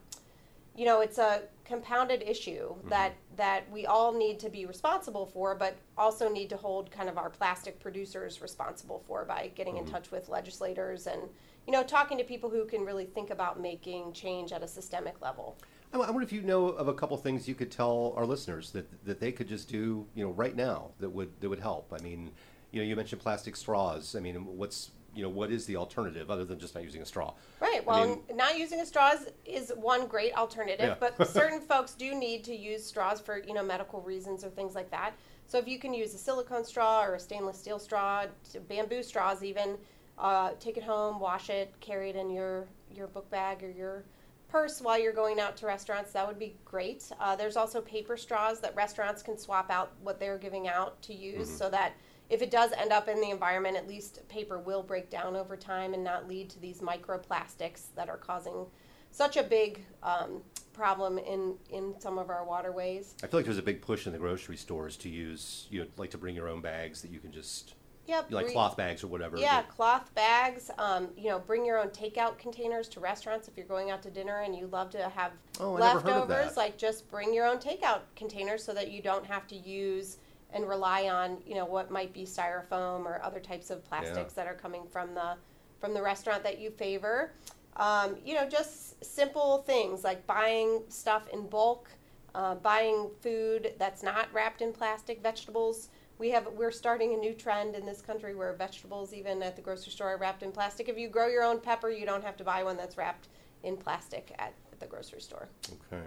you 0.76 0.86
know, 0.86 1.02
it's 1.02 1.18
a 1.18 1.42
compounded 1.66 2.22
issue 2.22 2.70
mm-hmm. 2.70 2.88
that 2.88 3.14
that 3.40 3.64
we 3.72 3.86
all 3.86 4.12
need 4.12 4.38
to 4.38 4.50
be 4.50 4.66
responsible 4.66 5.26
for, 5.26 5.56
but 5.56 5.78
also 5.98 6.28
need 6.28 6.50
to 6.50 6.58
hold 6.58 6.92
kind 6.92 7.08
of 7.08 7.18
our 7.18 7.30
plastic 7.30 7.80
producers 7.80 8.42
responsible 8.42 9.02
for 9.08 9.24
by 9.24 9.50
getting 9.56 9.76
mm-hmm. 9.76 9.86
in 9.86 9.92
touch 9.92 10.12
with 10.12 10.28
legislators 10.28 11.08
and 11.08 11.22
you 11.66 11.72
know 11.72 11.82
talking 11.82 12.18
to 12.18 12.24
people 12.26 12.50
who 12.50 12.66
can 12.66 12.86
really 12.86 13.06
think 13.06 13.30
about 13.30 13.58
making 13.58 14.12
change 14.12 14.52
at 14.52 14.62
a 14.62 14.68
systemic 14.68 15.22
level. 15.22 15.58
I 15.94 15.98
wonder 15.98 16.22
if 16.22 16.34
you 16.34 16.42
know 16.42 16.68
of 16.68 16.90
a 16.90 16.94
couple 16.94 17.16
things 17.16 17.48
you 17.48 17.56
could 17.56 17.72
tell 17.72 18.14
our 18.18 18.26
listeners 18.26 18.72
that 18.72 19.06
that 19.06 19.22
they 19.22 19.32
could 19.32 19.48
just 19.48 19.70
do, 19.70 20.06
you 20.16 20.26
know, 20.26 20.32
right 20.32 20.56
now 20.56 20.92
that 21.00 21.10
would 21.10 21.32
that 21.40 21.50
would 21.50 21.62
help. 21.62 21.94
I 21.98 22.04
mean, 22.04 22.32
you 22.72 22.82
know, 22.82 22.88
you 22.88 22.96
mentioned 22.98 23.22
plastic 23.22 23.56
straws. 23.56 24.18
I 24.18 24.20
mean, 24.20 24.36
what's 24.58 24.92
you 25.16 25.24
know, 25.24 25.30
what 25.30 25.52
is 25.52 25.66
the 25.66 25.76
alternative 25.76 26.30
other 26.30 26.46
than 26.46 26.60
just 26.60 26.76
not 26.76 26.84
using 26.84 27.02
a 27.02 27.06
straw? 27.06 27.34
Right. 27.60 27.86
Well, 27.86 27.98
I 27.98 28.06
mean, 28.06 28.20
not 28.36 28.58
using 28.58 28.80
a 28.82 28.86
straw 28.86 29.12
is, 29.12 29.28
is 29.46 29.72
one 29.76 30.08
great 30.08 30.34
alternative, 30.36 30.98
yeah. 31.00 31.10
but 31.18 31.28
certain 31.30 31.62
folks 31.62 31.94
do 31.94 32.16
need 32.16 32.44
to 32.46 32.56
use 32.56 32.86
straws 32.86 33.20
for, 33.20 33.38
you 33.38 33.54
know, 33.54 33.64
medical 33.64 34.02
reasons 34.02 34.44
or 34.44 34.50
things 34.50 34.76
like 34.76 34.90
that. 34.92 35.14
So 35.48 35.58
if 35.58 35.68
you 35.68 35.80
can 35.80 35.94
use 35.94 36.14
a 36.14 36.18
silicone 36.18 36.64
straw 36.64 37.04
or 37.04 37.16
a 37.16 37.20
stainless 37.20 37.58
steel 37.58 37.80
straw, 37.80 38.26
bamboo 38.68 39.04
straws 39.04 39.44
even, 39.44 39.78
uh, 40.18 40.52
take 40.60 40.78
it 40.78 40.84
home, 40.84 41.20
wash 41.20 41.50
it, 41.50 41.74
carry 41.80 42.10
it 42.10 42.16
in 42.16 42.30
your, 42.30 42.68
your 42.94 43.08
book 43.08 43.30
bag 43.32 43.64
or 43.64 43.72
your 43.72 44.04
purse 44.48 44.82
while 44.82 45.00
you're 45.00 45.14
going 45.14 45.40
out 45.40 45.56
to 45.58 45.66
restaurants, 45.66 46.12
that 46.12 46.28
would 46.28 46.40
be 46.40 46.56
great. 46.66 47.04
Uh, 47.20 47.36
there's 47.36 47.56
also 47.56 47.82
paper 47.82 48.18
straws 48.18 48.60
that 48.60 48.76
restaurants 48.76 49.22
can 49.22 49.38
swap 49.38 49.70
out 49.70 49.92
what 50.02 50.20
they're 50.20 50.38
giving 50.38 50.68
out 50.68 51.02
to 51.02 51.14
use 51.14 51.48
mm-hmm. 51.48 51.58
so 51.58 51.70
that– 51.70 51.94
if 52.30 52.42
it 52.42 52.52
does 52.52 52.72
end 52.74 52.92
up 52.92 53.08
in 53.08 53.20
the 53.20 53.30
environment, 53.30 53.76
at 53.76 53.88
least 53.88 54.28
paper 54.30 54.60
will 54.60 54.84
break 54.84 55.10
down 55.10 55.36
over 55.36 55.58
time 55.58 55.94
and 55.94 56.04
not 56.04 56.28
lead 56.28 56.50
to 56.52 56.60
these 56.60 56.80
microplastics 56.80 57.88
that 57.96 58.10
are 58.10 58.18
causing 58.18 58.66
such 59.12 59.38
a 59.38 59.44
big 59.44 59.84
um, 60.04 60.42
problem 60.72 61.18
in, 61.18 61.56
in 61.72 61.96
some 62.00 62.20
of 62.20 62.30
our 62.30 62.46
waterways. 62.46 63.16
I 63.24 63.28
feel 63.28 63.40
like 63.40 63.46
there's 63.46 63.58
a 63.58 63.64
big 63.64 63.82
push 63.82 64.06
in 64.06 64.14
the 64.14 64.20
grocery 64.20 64.58
stores 64.58 64.96
to 64.98 65.10
use, 65.10 65.66
you 65.72 65.82
know, 65.82 65.88
like 65.98 66.12
to 66.12 66.18
bring 66.18 66.36
your 66.36 66.48
own 66.48 66.62
bags 66.62 67.02
that 67.02 67.10
you 67.10 67.20
can 67.20 67.32
just, 67.32 67.74
yep, 68.06 68.32
like 68.32 68.52
cloth 68.52 68.78
bags 68.78 69.04
or 69.04 69.08
whatever. 69.08 69.36
Yeah, 69.38 69.64
cloth 69.64 70.14
bags. 70.14 70.70
Um, 70.78 71.08
you 71.18 71.30
know, 71.30 71.40
bring 71.40 71.66
your 71.66 71.80
own 71.80 71.90
takeout 71.90 72.38
containers 72.38 72.88
to 72.90 73.00
restaurants 73.00 73.48
if 73.48 73.58
you're 73.58 73.66
going 73.66 73.90
out 73.90 74.04
to 74.04 74.12
dinner 74.12 74.42
and 74.42 74.56
you 74.56 74.68
love 74.68 74.92
to 74.92 75.10
have 75.10 75.32
oh, 75.60 75.72
leftovers. 75.72 76.56
Like, 76.56 76.78
just 76.78 77.10
bring 77.10 77.34
your 77.34 77.48
own 77.48 77.58
takeout 77.58 78.02
containers 78.16 78.64
so 78.64 78.72
that 78.76 78.92
you 78.92 79.02
don't 79.02 79.26
have 79.26 79.48
to 79.48 79.56
use 79.56 80.20
and 80.54 80.68
rely 80.68 81.08
on 81.10 81.38
you 81.46 81.56
know 81.56 81.66
what 81.66 81.92
might 81.92 82.14
be 82.14 82.24
styrofoam 82.24 83.06
or 83.06 83.22
other 83.24 83.40
types 83.40 83.70
of 83.70 83.84
plastics 83.86 84.34
yeah. 84.36 84.44
that 84.44 84.48
are 84.48 84.56
coming 84.56 84.84
from 84.92 85.14
the 85.14 85.36
from 85.80 85.94
the 85.94 86.02
restaurant 86.02 86.44
that 86.44 86.60
you 86.60 86.72
favor. 86.72 87.32
Um, 87.78 88.18
you 88.26 88.36
know, 88.36 88.48
just 88.48 89.04
simple 89.04 89.60
things 89.60 90.04
like 90.04 90.26
buying 90.28 90.82
stuff 90.90 91.30
in 91.32 91.48
bulk, 91.48 91.90
uh, 92.36 92.56
buying 92.56 93.10
food 93.22 93.74
that's 93.78 94.04
not 94.04 94.28
wrapped 94.34 94.62
in 94.62 94.74
plastic, 94.74 95.24
vegetables. 95.24 95.90
We 96.18 96.30
have 96.32 96.48
we're 96.48 96.72
starting 96.72 97.14
a 97.14 97.18
new 97.18 97.34
trend 97.34 97.76
in 97.76 97.86
this 97.86 98.02
country 98.02 98.36
where 98.36 98.52
vegetables, 98.54 99.14
even 99.14 99.42
at 99.42 99.56
the 99.56 99.62
grocery 99.62 99.94
store, 99.94 100.10
are 100.10 100.18
wrapped 100.18 100.44
in 100.44 100.52
plastic. 100.52 100.90
If 100.90 100.98
you 100.98 101.08
grow 101.08 101.28
your 101.28 101.44
own 101.44 101.62
pepper, 101.62 101.90
you 101.90 102.06
don't 102.06 102.24
have 102.24 102.36
to 102.38 102.44
buy 102.44 102.64
one 102.64 102.76
that's 102.76 102.98
wrapped 102.98 103.30
in 103.64 103.78
plastic 103.78 104.34
at, 104.38 104.54
at 104.72 104.80
the 104.82 104.86
grocery 104.86 105.22
store. 105.22 105.48
Okay. 105.92 106.04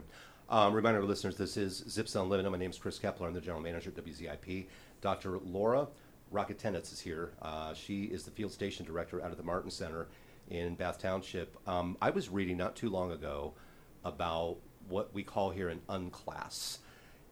Um, 0.49 0.75
reminder 0.75 1.01
to 1.01 1.07
listeners, 1.07 1.37
this 1.37 1.57
is 1.57 1.85
Zips 1.89 2.15
Unlimited. 2.15 2.51
My 2.51 2.59
name 2.59 2.71
is 2.71 2.79
Chris 2.79 2.99
Kepler. 2.99 3.27
I'm 3.27 3.35
the 3.35 3.41
general 3.41 3.63
manager 3.63 3.91
at 3.91 4.05
WZIP. 4.05 4.67
Dr. 5.01 5.39
Laura 5.39 5.89
Rockatenitz 6.33 6.93
is 6.93 7.01
here. 7.01 7.33
Uh, 7.41 7.73
she 7.75 8.05
is 8.05 8.25
the 8.25 8.31
field 8.31 8.53
station 8.53 8.85
director 8.85 9.23
out 9.23 9.31
of 9.31 9.37
the 9.37 9.43
Martin 9.43 9.71
Center 9.71 10.09
in 10.51 10.75
Bath 10.75 10.99
Township. 10.99 11.57
Um, 11.69 11.97
I 12.03 12.11
was 12.11 12.29
reading 12.29 12.57
not 12.57 12.77
too 12.77 12.91
long 12.91 13.13
ago 13.13 13.55
about 14.05 14.57
what 14.89 15.13
we 15.15 15.23
call 15.23 15.51
here 15.51 15.69
an 15.69 15.81
unclass, 15.89 16.79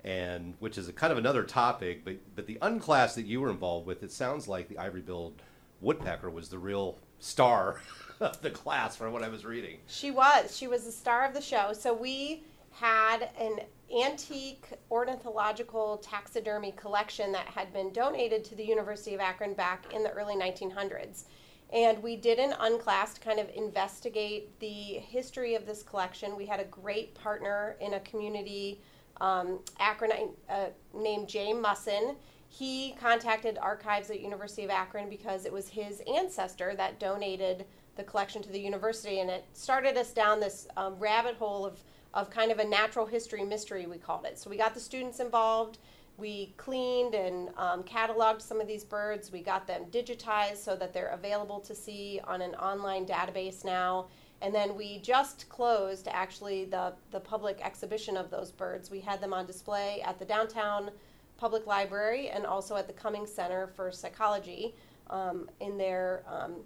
and 0.05 0.55
which 0.61 0.79
is 0.79 0.89
a 0.89 0.93
kind 0.93 1.13
of 1.13 1.19
another 1.19 1.43
topic. 1.43 2.05
But 2.05 2.17
but 2.35 2.47
the 2.47 2.59
unclass 2.63 3.15
that 3.17 3.27
you 3.27 3.41
were 3.41 3.51
involved 3.51 3.87
with, 3.87 4.03
it 4.03 4.13
sounds 4.13 4.49
like 4.49 4.69
the 4.69 4.79
ivory-billed 4.79 5.43
woodpecker 5.81 6.31
was 6.31 6.49
the 6.49 6.59
real 6.59 6.99
star 7.19 7.81
of 8.21 8.41
the 8.41 8.51
class, 8.51 8.97
from 8.97 9.13
what 9.13 9.23
I 9.23 9.29
was 9.29 9.45
reading. 9.45 9.79
She 9.87 10.11
was. 10.11 10.57
She 10.57 10.69
was 10.69 10.85
the 10.85 10.93
star 10.93 11.27
of 11.27 11.35
the 11.35 11.43
show. 11.43 11.73
So 11.73 11.93
we 11.93 12.45
had 12.71 13.31
an 13.39 13.61
antique 14.05 14.67
ornithological 14.91 15.99
taxidermy 15.99 16.73
collection 16.73 17.33
that 17.33 17.47
had 17.47 17.73
been 17.73 17.93
donated 17.93 18.45
to 18.45 18.55
the 18.55 18.65
University 18.65 19.15
of 19.15 19.21
Akron 19.21 19.55
back 19.55 19.93
in 19.93 20.03
the 20.03 20.11
early 20.11 20.37
1900s. 20.37 21.25
And 21.73 22.03
we 22.03 22.17
did 22.17 22.39
an 22.39 22.55
unclass 22.61 23.15
to 23.15 23.21
kind 23.21 23.39
of 23.39 23.49
investigate 23.55 24.59
the 24.61 24.67
history 24.67 25.55
of 25.55 25.67
this 25.67 25.83
collection. 25.83 26.37
We 26.37 26.47
had 26.47 26.61
a 26.61 26.65
great 26.65 27.15
partner 27.15 27.77
in 27.81 27.95
a 27.95 28.01
community 28.01 28.81
um, 29.21 29.61
Akronite 29.79 30.31
uh, 30.49 30.67
named 30.95 31.29
Jay 31.29 31.53
Musson. 31.53 32.17
He 32.49 32.97
contacted 33.01 33.59
archives 33.59 34.11
at 34.11 34.21
University 34.21 34.65
of 34.65 34.71
Akron 34.71 35.09
because 35.09 35.45
it 35.45 35.53
was 35.53 35.69
his 35.69 36.03
ancestor 36.13 36.75
that 36.77 36.99
donated 36.99 37.67
the 37.97 38.03
collection 38.03 38.43
to 38.43 38.49
the 38.49 38.59
university, 38.59 39.21
and 39.21 39.31
it 39.31 39.45
started 39.53 39.97
us 39.97 40.13
down 40.13 40.41
this 40.41 40.67
um, 40.77 40.99
rabbit 40.99 41.37
hole 41.37 41.67
of, 41.67 41.83
of 42.15 42.31
kind 42.31 42.51
of 42.51 42.59
a 42.59 42.65
natural 42.65 43.07
history 43.07 43.45
mystery, 43.45 43.87
we 43.87 43.99
called 43.99 44.25
it. 44.25 44.39
So 44.39 44.51
we 44.51 44.57
got 44.57 44.75
the 44.75 44.81
students 44.81 45.21
involved. 45.21 45.79
We 46.19 46.53
cleaned 46.57 47.15
and 47.15 47.49
um, 47.57 47.83
cataloged 47.83 48.43
some 48.43 48.61
of 48.61 48.67
these 48.67 48.85
birds. 48.85 49.33
We 49.33 49.41
got 49.41 49.67
them 49.67 49.85
digitized 49.91 50.59
so 50.59 50.77
that 50.77 50.93
they're 50.93 51.09
available 51.09 51.61
to 51.61 51.75
see 51.75 52.21
on 52.25 52.43
an 52.43 52.55
online 52.57 53.07
database 53.07 53.65
now. 53.65 54.09
And 54.43 54.55
then 54.55 54.77
we 54.77 54.99
just 54.99 55.49
closed 55.49 56.09
actually 56.11 56.65
the, 56.65 56.95
the 57.11 57.21
public 57.21 57.61
exhibition 57.65 58.17
of 58.17 58.31
those 58.31 58.51
birds. 58.51 58.91
We 58.91 59.01
had 59.01 59.21
them 59.21 59.33
on 59.33 59.47
display 59.47 60.03
at 60.05 60.19
the 60.19 60.25
downtown 60.25 60.91
public 61.37 61.67
library 61.67 62.29
and 62.29 62.45
also 62.45 62.77
at 62.77 62.87
the 62.87 62.93
Cummings 62.93 63.33
Center 63.33 63.67
for 63.69 63.91
Psychology 63.91 64.75
um, 65.09 65.49
in 65.61 65.79
their 65.79 66.23
um, 66.27 66.57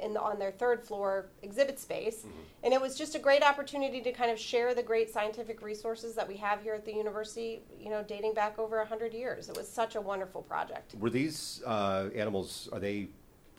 in 0.00 0.14
the, 0.14 0.20
on 0.20 0.38
their 0.38 0.50
third 0.50 0.82
floor 0.82 1.30
exhibit 1.42 1.78
space. 1.78 2.18
Mm-hmm. 2.18 2.64
And 2.64 2.74
it 2.74 2.80
was 2.80 2.96
just 2.96 3.14
a 3.14 3.18
great 3.18 3.42
opportunity 3.42 4.00
to 4.00 4.12
kind 4.12 4.30
of 4.30 4.38
share 4.38 4.74
the 4.74 4.82
great 4.82 5.10
scientific 5.10 5.62
resources 5.62 6.14
that 6.14 6.26
we 6.26 6.36
have 6.36 6.62
here 6.62 6.74
at 6.74 6.84
the 6.84 6.92
university, 6.92 7.62
you 7.78 7.90
know, 7.90 8.02
dating 8.02 8.34
back 8.34 8.58
over 8.58 8.78
100 8.78 9.12
years. 9.12 9.48
It 9.48 9.56
was 9.56 9.68
such 9.68 9.94
a 9.94 10.00
wonderful 10.00 10.42
project. 10.42 10.94
Were 10.98 11.10
these 11.10 11.62
uh, 11.66 12.08
animals, 12.14 12.68
are 12.72 12.80
they 12.80 13.08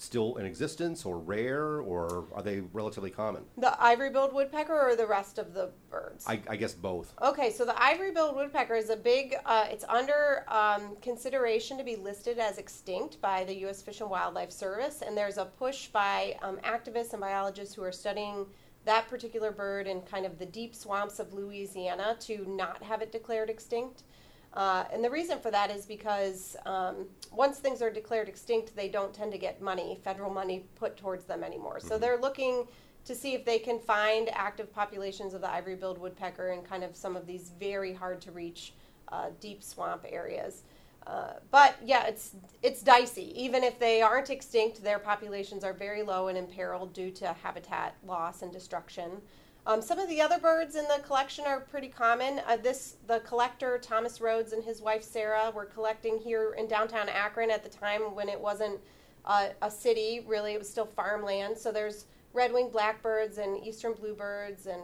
still 0.01 0.35
in 0.37 0.45
existence 0.45 1.05
or 1.05 1.17
rare 1.17 1.79
or 1.81 2.25
are 2.33 2.41
they 2.41 2.61
relatively 2.73 3.09
common? 3.09 3.43
The 3.57 3.81
ivory-billed 3.81 4.33
woodpecker 4.33 4.77
or 4.77 4.95
the 4.95 5.07
rest 5.07 5.37
of 5.37 5.53
the 5.53 5.71
birds? 5.89 6.25
I, 6.27 6.41
I 6.49 6.55
guess 6.55 6.73
both. 6.73 7.13
Okay, 7.21 7.51
so 7.51 7.65
the 7.65 7.81
ivory-billed 7.81 8.35
woodpecker 8.35 8.75
is 8.75 8.89
a 8.89 8.95
big. 8.95 9.35
Uh, 9.45 9.67
it's 9.69 9.85
under 9.85 10.45
um, 10.47 10.95
consideration 11.01 11.77
to 11.77 11.83
be 11.83 11.95
listed 11.95 12.39
as 12.39 12.57
extinct 12.57 13.19
by 13.21 13.43
the 13.43 13.55
U.S. 13.59 13.81
Fish 13.81 14.01
and 14.01 14.09
Wildlife 14.09 14.51
Service, 14.51 15.01
and 15.01 15.17
there's 15.17 15.37
a 15.37 15.45
push 15.45 15.87
by 15.87 16.35
um, 16.41 16.57
activists 16.57 17.13
and 17.13 17.21
biologists 17.21 17.75
who 17.75 17.83
are 17.83 17.91
studying 17.91 18.45
that 18.85 19.07
particular 19.07 19.51
bird 19.51 19.87
in 19.87 20.01
kind 20.01 20.25
of 20.25 20.39
the 20.39 20.45
deep 20.45 20.73
swamps 20.73 21.19
of 21.19 21.33
Louisiana 21.33 22.15
to 22.21 22.45
not 22.47 22.81
have 22.81 23.01
it 23.01 23.11
declared 23.11 23.49
extinct. 23.49 24.03
Uh, 24.53 24.85
and 24.91 25.03
the 25.03 25.09
reason 25.09 25.39
for 25.39 25.51
that 25.51 25.69
is 25.69 25.85
because 25.85 26.55
um, 26.65 27.05
once 27.31 27.59
things 27.59 27.81
are 27.81 27.91
declared 27.91 28.27
extinct, 28.27 28.75
they 28.75 28.89
don't 28.89 29.13
tend 29.13 29.31
to 29.31 29.37
get 29.37 29.61
money, 29.61 29.99
federal 30.03 30.31
money, 30.31 30.65
put 30.75 30.97
towards 30.97 31.25
them 31.25 31.43
anymore. 31.43 31.77
Mm-hmm. 31.77 31.87
So 31.87 31.97
they're 31.97 32.17
looking 32.17 32.67
to 33.05 33.15
see 33.15 33.33
if 33.33 33.45
they 33.45 33.59
can 33.59 33.79
find 33.79 34.29
active 34.33 34.73
populations 34.73 35.33
of 35.33 35.41
the 35.41 35.49
ivory 35.49 35.75
billed 35.75 35.97
woodpecker 35.97 36.49
in 36.49 36.61
kind 36.61 36.83
of 36.83 36.95
some 36.95 37.15
of 37.15 37.25
these 37.25 37.51
very 37.59 37.93
hard 37.93 38.21
to 38.21 38.31
reach 38.31 38.73
uh, 39.09 39.27
deep 39.39 39.63
swamp 39.63 40.05
areas. 40.09 40.63
Uh, 41.07 41.33
but 41.49 41.75
yeah, 41.83 42.05
it's 42.05 42.35
it's 42.61 42.83
dicey. 42.83 43.33
Even 43.35 43.63
if 43.63 43.79
they 43.79 44.01
aren't 44.01 44.29
extinct, 44.29 44.83
their 44.83 44.99
populations 44.99 45.63
are 45.63 45.73
very 45.73 46.03
low 46.03 46.27
and 46.27 46.37
imperiled 46.37 46.93
due 46.93 47.09
to 47.09 47.33
habitat 47.41 47.95
loss 48.05 48.41
and 48.41 48.51
destruction. 48.51 49.21
Um, 49.69 49.83
some 49.83 49.99
of 49.99 50.09
the 50.09 50.19
other 50.19 50.39
birds 50.39 50.75
in 50.75 50.85
the 50.85 50.99
collection 51.05 51.45
are 51.45 51.59
pretty 51.59 51.89
common. 51.89 52.41
Uh, 52.47 52.57
this 52.57 52.95
the 53.05 53.19
collector 53.19 53.77
Thomas 53.77 54.19
Rhodes 54.19 54.51
and 54.51 54.63
his 54.63 54.81
wife 54.81 55.03
Sarah 55.03 55.51
were 55.53 55.65
collecting 55.65 56.17
here 56.17 56.55
in 56.57 56.67
downtown 56.67 57.07
Akron 57.07 57.51
at 57.51 57.61
the 57.61 57.69
time 57.69 58.15
when 58.15 58.29
it 58.29 58.39
wasn't 58.39 58.79
uh, 59.25 59.49
a 59.61 59.69
city. 59.69 60.25
Really, 60.25 60.53
it 60.53 60.57
was 60.57 60.67
still 60.67 60.88
farmland. 60.88 61.55
So 61.55 61.71
there's 61.71 62.05
red-winged 62.33 62.71
blackbirds 62.71 63.38
and 63.38 63.63
eastern 63.63 63.93
bluebirds 63.93 64.65
and 64.65 64.81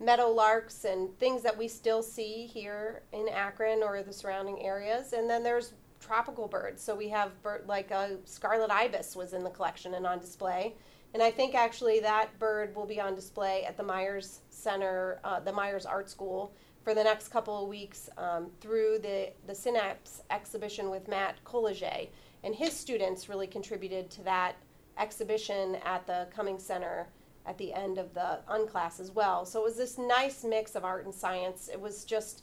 meadow 0.00 0.28
larks 0.28 0.84
and 0.84 1.16
things 1.20 1.44
that 1.44 1.56
we 1.56 1.68
still 1.68 2.02
see 2.02 2.46
here 2.46 3.02
in 3.12 3.28
Akron 3.28 3.80
or 3.80 4.02
the 4.02 4.12
surrounding 4.12 4.60
areas. 4.60 5.12
And 5.12 5.30
then 5.30 5.44
there's 5.44 5.74
tropical 6.00 6.48
birds. 6.48 6.82
So 6.82 6.96
we 6.96 7.08
have 7.10 7.40
bird 7.44 7.68
like 7.68 7.92
a 7.92 8.16
scarlet 8.24 8.72
ibis 8.72 9.14
was 9.14 9.34
in 9.34 9.44
the 9.44 9.50
collection 9.50 9.94
and 9.94 10.04
on 10.04 10.18
display. 10.18 10.74
And 11.14 11.22
I 11.22 11.30
think 11.30 11.54
actually 11.54 12.00
that 12.00 12.38
bird 12.38 12.74
will 12.74 12.86
be 12.86 13.00
on 13.00 13.14
display 13.14 13.64
at 13.64 13.76
the 13.76 13.82
Myers 13.82 14.40
Center, 14.50 15.20
uh, 15.24 15.40
the 15.40 15.52
Myers 15.52 15.86
Art 15.86 16.10
School, 16.10 16.52
for 16.82 16.94
the 16.94 17.02
next 17.02 17.28
couple 17.28 17.62
of 17.62 17.68
weeks 17.68 18.08
um, 18.16 18.48
through 18.60 18.98
the, 19.02 19.30
the 19.46 19.54
Synapse 19.54 20.22
exhibition 20.30 20.90
with 20.90 21.08
Matt 21.08 21.36
Kolodziej. 21.44 22.08
And 22.44 22.54
his 22.54 22.72
students 22.72 23.28
really 23.28 23.46
contributed 23.46 24.10
to 24.10 24.22
that 24.22 24.56
exhibition 24.98 25.76
at 25.84 26.06
the 26.06 26.28
Cummings 26.34 26.62
Center 26.62 27.08
at 27.46 27.56
the 27.58 27.72
end 27.72 27.98
of 27.98 28.12
the 28.14 28.40
unclass 28.48 29.00
as 29.00 29.10
well. 29.10 29.44
So 29.44 29.60
it 29.60 29.64
was 29.64 29.76
this 29.76 29.98
nice 29.98 30.44
mix 30.44 30.74
of 30.74 30.84
art 30.84 31.04
and 31.04 31.14
science. 31.14 31.68
It 31.72 31.80
was 31.80 32.04
just, 32.04 32.42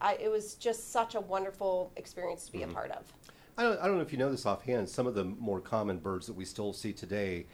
I, 0.00 0.14
it 0.14 0.30
was 0.30 0.54
just 0.54 0.92
such 0.92 1.14
a 1.14 1.20
wonderful 1.20 1.92
experience 1.96 2.46
to 2.46 2.52
be 2.52 2.60
mm-hmm. 2.60 2.70
a 2.70 2.74
part 2.74 2.90
of. 2.92 3.12
I 3.56 3.62
don't, 3.62 3.80
I 3.80 3.86
don't 3.86 3.96
know 3.96 4.02
if 4.02 4.12
you 4.12 4.18
know 4.18 4.30
this 4.30 4.46
offhand. 4.46 4.88
Some 4.88 5.06
of 5.06 5.14
the 5.14 5.24
more 5.24 5.60
common 5.60 5.98
birds 5.98 6.26
that 6.26 6.34
we 6.34 6.44
still 6.44 6.72
see 6.72 6.92
today 6.92 7.46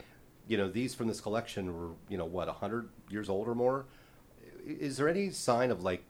you 0.47 0.57
know, 0.57 0.69
these 0.69 0.93
from 0.93 1.07
this 1.07 1.21
collection 1.21 1.75
were, 1.75 1.93
you 2.09 2.17
know, 2.17 2.25
what, 2.25 2.47
100 2.47 2.89
years 3.09 3.29
old 3.29 3.47
or 3.47 3.55
more. 3.55 3.85
Is 4.65 4.97
there 4.97 5.07
any 5.07 5.29
sign 5.31 5.71
of 5.71 5.83
like, 5.83 6.03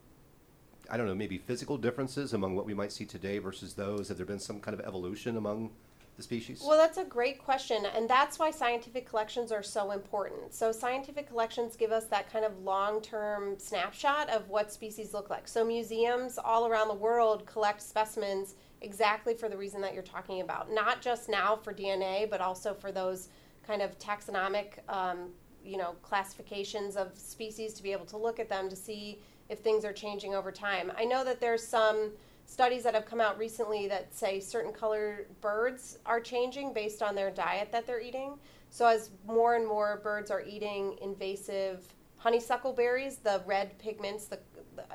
I 0.89 0.97
don't 0.97 1.07
know, 1.07 1.15
maybe 1.15 1.37
physical 1.37 1.77
differences 1.77 2.33
among 2.33 2.55
what 2.55 2.65
we 2.65 2.73
might 2.73 2.91
see 2.91 3.05
today 3.05 3.37
versus 3.39 3.73
those? 3.73 4.07
Have 4.09 4.17
there 4.17 4.25
been 4.25 4.39
some 4.39 4.59
kind 4.59 4.77
of 4.77 4.85
evolution 4.85 5.37
among 5.37 5.71
the 6.17 6.23
species? 6.23 6.63
Well, 6.65 6.77
that's 6.77 6.97
a 6.97 7.03
great 7.03 7.43
question, 7.43 7.85
and 7.95 8.09
that's 8.09 8.39
why 8.39 8.51
scientific 8.51 9.07
collections 9.07 9.51
are 9.51 9.63
so 9.63 9.91
important. 9.91 10.53
So, 10.53 10.71
scientific 10.71 11.27
collections 11.27 11.75
give 11.75 11.91
us 11.91 12.05
that 12.05 12.31
kind 12.31 12.45
of 12.45 12.57
long 12.63 13.01
term 13.01 13.57
snapshot 13.57 14.29
of 14.29 14.49
what 14.49 14.71
species 14.71 15.13
look 15.13 15.29
like. 15.29 15.47
So, 15.47 15.65
museums 15.65 16.37
all 16.37 16.67
around 16.67 16.87
the 16.87 16.93
world 16.93 17.45
collect 17.45 17.81
specimens 17.81 18.55
exactly 18.81 19.33
for 19.33 19.47
the 19.47 19.57
reason 19.57 19.81
that 19.81 19.93
you're 19.93 20.03
talking 20.03 20.41
about, 20.41 20.71
not 20.71 21.01
just 21.01 21.29
now 21.29 21.55
for 21.55 21.73
DNA, 21.73 22.29
but 22.29 22.41
also 22.41 22.73
for 22.73 22.91
those 22.91 23.29
kind 23.71 23.81
of 23.81 23.97
taxonomic, 23.99 24.79
um, 24.89 25.29
you 25.63 25.77
know, 25.77 25.95
classifications 26.01 26.97
of 26.97 27.17
species 27.17 27.73
to 27.73 27.81
be 27.81 27.93
able 27.93 28.05
to 28.05 28.17
look 28.17 28.37
at 28.37 28.49
them 28.49 28.67
to 28.67 28.75
see 28.75 29.17
if 29.47 29.59
things 29.59 29.85
are 29.85 29.93
changing 29.93 30.35
over 30.35 30.51
time. 30.51 30.91
I 30.97 31.05
know 31.05 31.23
that 31.23 31.39
there's 31.39 31.65
some 31.65 32.11
studies 32.45 32.83
that 32.83 32.93
have 32.93 33.05
come 33.05 33.21
out 33.21 33.37
recently 33.37 33.87
that 33.87 34.13
say 34.13 34.41
certain 34.41 34.73
colored 34.73 35.27
birds 35.39 35.99
are 36.05 36.19
changing 36.19 36.73
based 36.73 37.01
on 37.01 37.15
their 37.15 37.31
diet 37.31 37.71
that 37.71 37.87
they're 37.87 38.01
eating. 38.01 38.33
So 38.71 38.85
as 38.85 39.11
more 39.25 39.55
and 39.55 39.65
more 39.65 40.01
birds 40.03 40.31
are 40.31 40.41
eating 40.41 40.97
invasive 41.01 41.85
honeysuckle 42.17 42.73
berries, 42.73 43.17
the 43.17 43.41
red 43.45 43.79
pigments 43.79 44.25
the, 44.25 44.39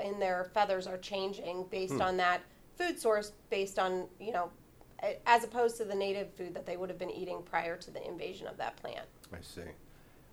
in 0.05 0.19
their 0.19 0.51
feathers 0.53 0.87
are 0.87 0.99
changing 0.99 1.65
based 1.71 1.95
hmm. 1.95 2.03
on 2.03 2.19
that 2.19 2.43
food 2.77 3.01
source, 3.01 3.33
based 3.49 3.79
on 3.79 4.07
you 4.21 4.33
know 4.33 4.51
as 5.27 5.45
opposed 5.45 5.77
to 5.79 5.85
the 5.85 5.95
native 5.95 6.33
food 6.35 6.55
that 6.55 6.67
they 6.67 6.77
would 6.77 6.89
have 6.89 6.99
been 6.99 7.11
eating 7.11 7.43
prior 7.43 7.77
to 7.77 7.91
the 7.91 8.07
invasion 8.07 8.47
of 8.47 8.57
that 8.59 8.77
plant. 8.77 9.07
I 9.33 9.39
see. 9.43 9.63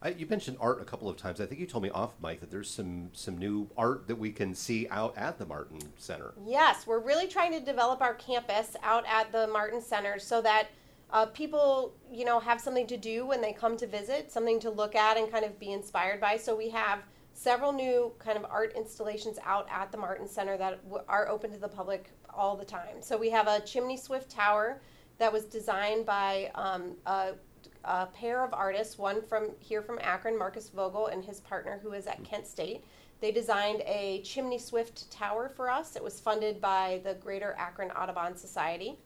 I, 0.01 0.09
you 0.09 0.27
mentioned 0.27 0.57
art 0.59 0.81
a 0.81 0.85
couple 0.85 1.07
of 1.07 1.15
times. 1.15 1.39
I 1.39 1.45
think 1.45 1.61
you 1.61 1.65
told 1.65 1.83
me 1.83 1.89
off 1.89 2.13
mic 2.21 2.41
that 2.41 2.51
there's 2.51 2.69
some 2.69 3.09
some 3.13 3.37
new 3.37 3.69
art 3.77 4.07
that 4.07 4.17
we 4.17 4.31
can 4.31 4.53
see 4.53 4.87
out 4.89 5.17
at 5.17 5.39
the 5.39 5.45
Martin 5.45 5.79
Center. 5.97 6.33
Yes, 6.45 6.85
we're 6.85 6.99
really 6.99 7.27
trying 7.27 7.53
to 7.53 7.61
develop 7.61 8.01
our 8.01 8.13
campus 8.15 8.75
out 8.83 9.05
at 9.07 9.31
the 9.31 9.47
Martin 9.47 9.81
Center 9.81 10.19
so 10.19 10.41
that 10.41 10.67
uh, 11.11 11.27
people, 11.27 11.93
you 12.11 12.25
know, 12.25 12.39
have 12.39 12.59
something 12.59 12.87
to 12.87 12.97
do 12.97 13.25
when 13.25 13.39
they 13.39 13.53
come 13.53 13.77
to 13.77 13.87
visit, 13.87 14.31
something 14.31 14.59
to 14.59 14.69
look 14.69 14.93
at 14.95 15.15
and 15.15 15.31
kind 15.31 15.45
of 15.45 15.57
be 15.57 15.71
inspired 15.71 16.19
by. 16.19 16.35
So 16.35 16.55
we 16.55 16.69
have 16.69 16.99
several 17.33 17.71
new 17.71 18.11
kind 18.19 18.37
of 18.37 18.45
art 18.49 18.73
installations 18.75 19.37
out 19.45 19.67
at 19.71 19.91
the 19.91 19.97
Martin 19.97 20.27
Center 20.27 20.57
that 20.57 20.83
w- 20.83 21.03
are 21.07 21.29
open 21.29 21.51
to 21.51 21.57
the 21.57 21.67
public 21.67 22.09
all 22.35 22.55
the 22.55 22.65
time. 22.65 23.01
So 23.01 23.17
we 23.17 23.29
have 23.29 23.47
a 23.47 23.59
chimney 23.61 23.97
swift 23.97 24.29
tower 24.29 24.81
that 25.17 25.31
was 25.31 25.45
designed 25.45 26.05
by 26.05 26.51
um, 26.55 26.95
a, 27.05 27.33
a, 27.85 28.07
pair 28.07 28.43
of 28.43 28.53
artists, 28.53 28.97
one 28.97 29.21
from 29.21 29.51
here 29.59 29.81
from 29.81 29.99
Akron, 30.01 30.37
Marcus 30.37 30.69
Vogel, 30.69 31.07
and 31.07 31.23
his 31.23 31.39
partner 31.39 31.79
who 31.81 31.93
is 31.93 32.07
at 32.07 32.23
Kent 32.23 32.47
State. 32.47 32.83
They 33.21 33.31
designed 33.31 33.81
a 33.85 34.21
chimney 34.23 34.59
swift 34.59 35.09
tower 35.09 35.47
for 35.47 35.69
us. 35.69 35.95
It 35.95 36.03
was 36.03 36.19
funded 36.19 36.59
by 36.59 36.99
the 37.03 37.13
Greater 37.13 37.55
Akron 37.57 37.91
Audubon 37.91 38.35
Society. 38.35 38.97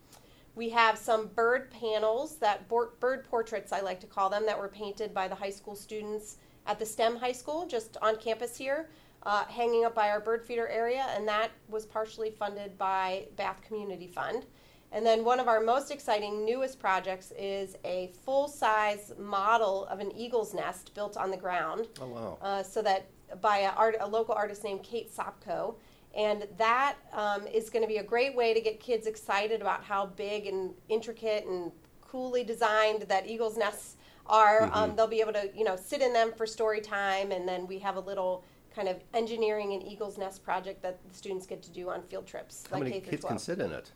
We 0.56 0.70
have 0.70 0.98
some 0.98 1.28
bird 1.28 1.70
panels 1.70 2.38
that 2.38 2.68
bird 2.68 3.26
portraits 3.30 3.72
I 3.72 3.82
like 3.82 4.00
to 4.00 4.08
call 4.08 4.30
them 4.30 4.46
that 4.48 4.58
were 4.58 4.70
painted 4.70 5.14
by 5.14 5.28
the 5.28 5.36
high 5.36 5.52
school 5.52 5.76
students 5.76 6.38
at 6.66 6.80
the 6.80 6.86
STEM 6.86 7.18
high 7.18 7.32
school 7.32 7.68
just 7.68 7.96
on 8.02 8.18
campus 8.18 8.58
here 8.58 8.90
uh, 9.28 9.44
hanging 9.46 9.84
up 9.84 9.94
by 9.94 10.10
our 10.10 10.22
bird 10.22 10.42
feeder 10.42 10.70
area, 10.70 11.06
and 11.10 11.28
that 11.28 11.52
was 11.68 11.86
partially 11.86 12.32
funded 12.32 12.78
by 12.78 13.26
Bath 13.36 13.62
Community 13.62 14.08
Fund. 14.08 14.46
And 14.94 15.06
then 15.06 15.26
one 15.26 15.42
of 15.42 15.50
our 15.50 15.60
most 15.60 15.92
exciting, 15.92 16.46
newest 16.46 16.80
projects 16.80 17.34
is 17.38 17.76
a 17.84 18.10
full 18.24 18.48
size 18.48 19.12
model 19.20 19.86
of 19.88 20.00
an 20.00 20.14
eagle's 20.16 20.54
nest 20.54 20.94
built 20.94 21.18
on 21.18 21.30
the 21.30 21.36
ground. 21.36 21.90
Oh, 22.00 22.08
wow. 22.08 22.38
Uh, 22.42 22.64
so 22.64 22.82
that 22.84 23.10
by 23.42 23.58
a, 23.58 23.72
art, 23.72 23.98
a, 24.00 24.08
local 24.08 24.34
artist 24.34 24.64
named 24.64 24.82
Kate 24.84 25.14
Sopko. 25.14 25.76
And 26.16 26.48
that 26.58 26.96
um, 27.12 27.46
is 27.48 27.70
going 27.70 27.84
to 27.84 27.88
be 27.88 27.98
a 27.98 28.04
great 28.04 28.34
way 28.34 28.54
to 28.54 28.62
get 28.62 28.80
kids 28.80 29.08
excited 29.08 29.60
about 29.60 29.84
how 29.84 30.06
big 30.06 30.48
and 30.48 30.74
intricate 30.88 31.46
and 31.46 31.70
coolly 32.00 32.46
designed 32.46 33.02
that 33.04 33.28
eagle's 33.28 33.58
nests 33.58 33.98
are. 34.26 34.62
Mm-hmm. 34.62 34.74
Um, 34.74 34.96
they'll 34.96 35.06
be 35.06 35.20
able 35.20 35.34
to, 35.34 35.50
you 35.54 35.66
know, 35.66 35.76
sit 35.76 36.02
in 36.02 36.14
them 36.14 36.32
for 36.38 36.48
story 36.48 36.80
time, 36.80 37.34
and 37.34 37.46
then 37.46 37.68
we 37.68 37.78
have 37.80 37.98
a 37.98 38.00
little 38.00 38.46
kind 38.78 38.88
of 38.88 38.98
engineering 39.16 39.74
an 39.74 39.82
eagle's 39.82 40.18
nest 40.20 40.44
project 40.44 40.84
that 40.84 41.00
the 41.10 41.14
students 41.14 41.48
get 41.48 41.64
to 41.64 41.72
do 41.72 41.90
on 41.90 42.04
field 42.04 42.28
trips. 42.28 42.64
How 42.70 42.76
like 42.78 42.84
many 42.84 43.02
K 43.02 43.10
kids 43.10 43.22
12. 43.22 43.30
can 43.30 43.40
sit 43.40 43.60
in 43.60 43.72
it? 43.72 43.92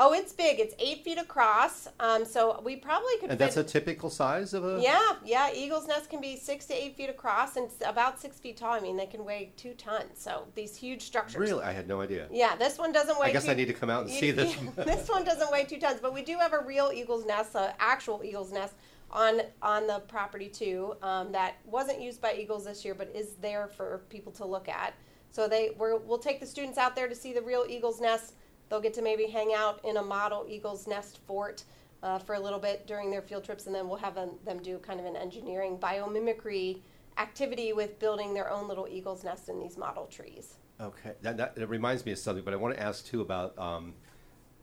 Oh, 0.00 0.12
it's 0.12 0.32
big. 0.32 0.60
It's 0.60 0.76
eight 0.78 1.02
feet 1.02 1.18
across. 1.18 1.88
Um, 1.98 2.24
so 2.24 2.60
we 2.64 2.76
probably 2.76 3.16
could. 3.20 3.30
And 3.30 3.38
that's 3.38 3.56
a 3.56 3.64
typical 3.64 4.10
size 4.10 4.54
of 4.54 4.64
a. 4.64 4.80
Yeah, 4.80 5.14
yeah. 5.24 5.50
Eagle's 5.52 5.88
nest 5.88 6.08
can 6.08 6.20
be 6.20 6.36
six 6.36 6.66
to 6.66 6.74
eight 6.74 6.94
feet 6.94 7.10
across 7.10 7.56
and 7.56 7.66
it's 7.66 7.76
about 7.84 8.20
six 8.20 8.38
feet 8.38 8.58
tall. 8.58 8.74
I 8.74 8.80
mean, 8.80 8.96
they 8.96 9.06
can 9.06 9.24
weigh 9.24 9.50
two 9.56 9.72
tons. 9.72 10.12
So 10.14 10.46
these 10.54 10.76
huge 10.76 11.02
structures. 11.02 11.40
Really, 11.40 11.64
I 11.64 11.72
had 11.72 11.88
no 11.88 12.00
idea. 12.00 12.28
Yeah, 12.30 12.54
this 12.54 12.78
one 12.78 12.92
doesn't 12.92 13.18
weigh. 13.18 13.28
I 13.28 13.32
guess 13.32 13.46
two, 13.46 13.50
I 13.50 13.54
need 13.54 13.66
to 13.66 13.72
come 13.72 13.90
out 13.90 14.02
and 14.02 14.10
you- 14.10 14.20
see 14.20 14.30
this. 14.30 14.54
this 14.76 15.08
one 15.08 15.24
doesn't 15.24 15.50
weigh 15.50 15.64
two 15.64 15.80
tons, 15.80 15.98
but 16.00 16.14
we 16.14 16.22
do 16.22 16.36
have 16.38 16.52
a 16.52 16.60
real 16.60 16.92
eagle's 16.94 17.26
nest, 17.26 17.56
an 17.56 17.72
actual 17.80 18.22
eagle's 18.22 18.52
nest 18.52 18.74
on 19.10 19.40
on 19.62 19.86
the 19.86 20.00
property 20.00 20.48
too. 20.48 20.94
Um, 21.02 21.32
that 21.32 21.56
wasn't 21.64 22.00
used 22.00 22.20
by 22.20 22.34
eagles 22.34 22.64
this 22.64 22.84
year, 22.84 22.94
but 22.94 23.10
is 23.14 23.34
there 23.40 23.68
for 23.68 24.02
people 24.08 24.32
to 24.32 24.44
look 24.44 24.68
at. 24.68 24.94
So 25.30 25.48
they 25.48 25.70
we're, 25.78 25.96
we'll 25.96 26.18
take 26.18 26.40
the 26.40 26.46
students 26.46 26.78
out 26.78 26.96
there 26.96 27.08
to 27.08 27.14
see 27.14 27.32
the 27.32 27.42
real 27.42 27.64
eagle's 27.68 28.00
nest. 28.00 28.34
They'll 28.68 28.80
get 28.80 28.94
to 28.94 29.02
maybe 29.02 29.26
hang 29.26 29.52
out 29.54 29.80
in 29.84 29.96
a 29.96 30.02
model 30.02 30.46
eagle's 30.48 30.86
nest 30.86 31.20
fort. 31.26 31.64
Uh, 32.00 32.16
for 32.16 32.36
a 32.36 32.38
little 32.38 32.60
bit 32.60 32.86
during 32.86 33.10
their 33.10 33.20
field 33.20 33.42
trips, 33.42 33.66
and 33.66 33.74
then 33.74 33.88
we'll 33.88 33.98
have 33.98 34.14
them, 34.14 34.30
them 34.44 34.62
do 34.62 34.78
kind 34.78 35.00
of 35.00 35.06
an 35.06 35.16
engineering 35.16 35.76
biomimicry 35.76 36.78
activity 37.16 37.72
with 37.72 37.98
building 37.98 38.32
their 38.32 38.48
own 38.50 38.68
little 38.68 38.86
eagle's 38.88 39.24
nest 39.24 39.48
in 39.48 39.58
these 39.58 39.76
model 39.76 40.06
trees. 40.06 40.58
Okay, 40.80 41.14
that, 41.22 41.36
that, 41.36 41.56
that 41.56 41.66
reminds 41.66 42.06
me 42.06 42.12
of 42.12 42.18
something, 42.18 42.44
but 42.44 42.54
I 42.54 42.56
want 42.56 42.76
to 42.76 42.80
ask 42.80 43.04
too 43.04 43.20
about 43.20 43.58
um, 43.58 43.94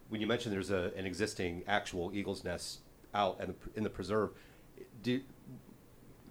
when 0.07 0.21
you 0.21 0.27
mentioned 0.27 0.55
there's 0.55 0.71
a, 0.71 0.93
an 0.95 1.05
existing 1.05 1.63
actual 1.67 2.11
eagle's 2.13 2.45
nest 2.45 2.79
out 3.15 3.39
in 3.39 3.47
the, 3.47 3.55
in 3.75 3.83
the 3.83 3.89
preserve. 3.89 4.31
Do, 5.01 5.21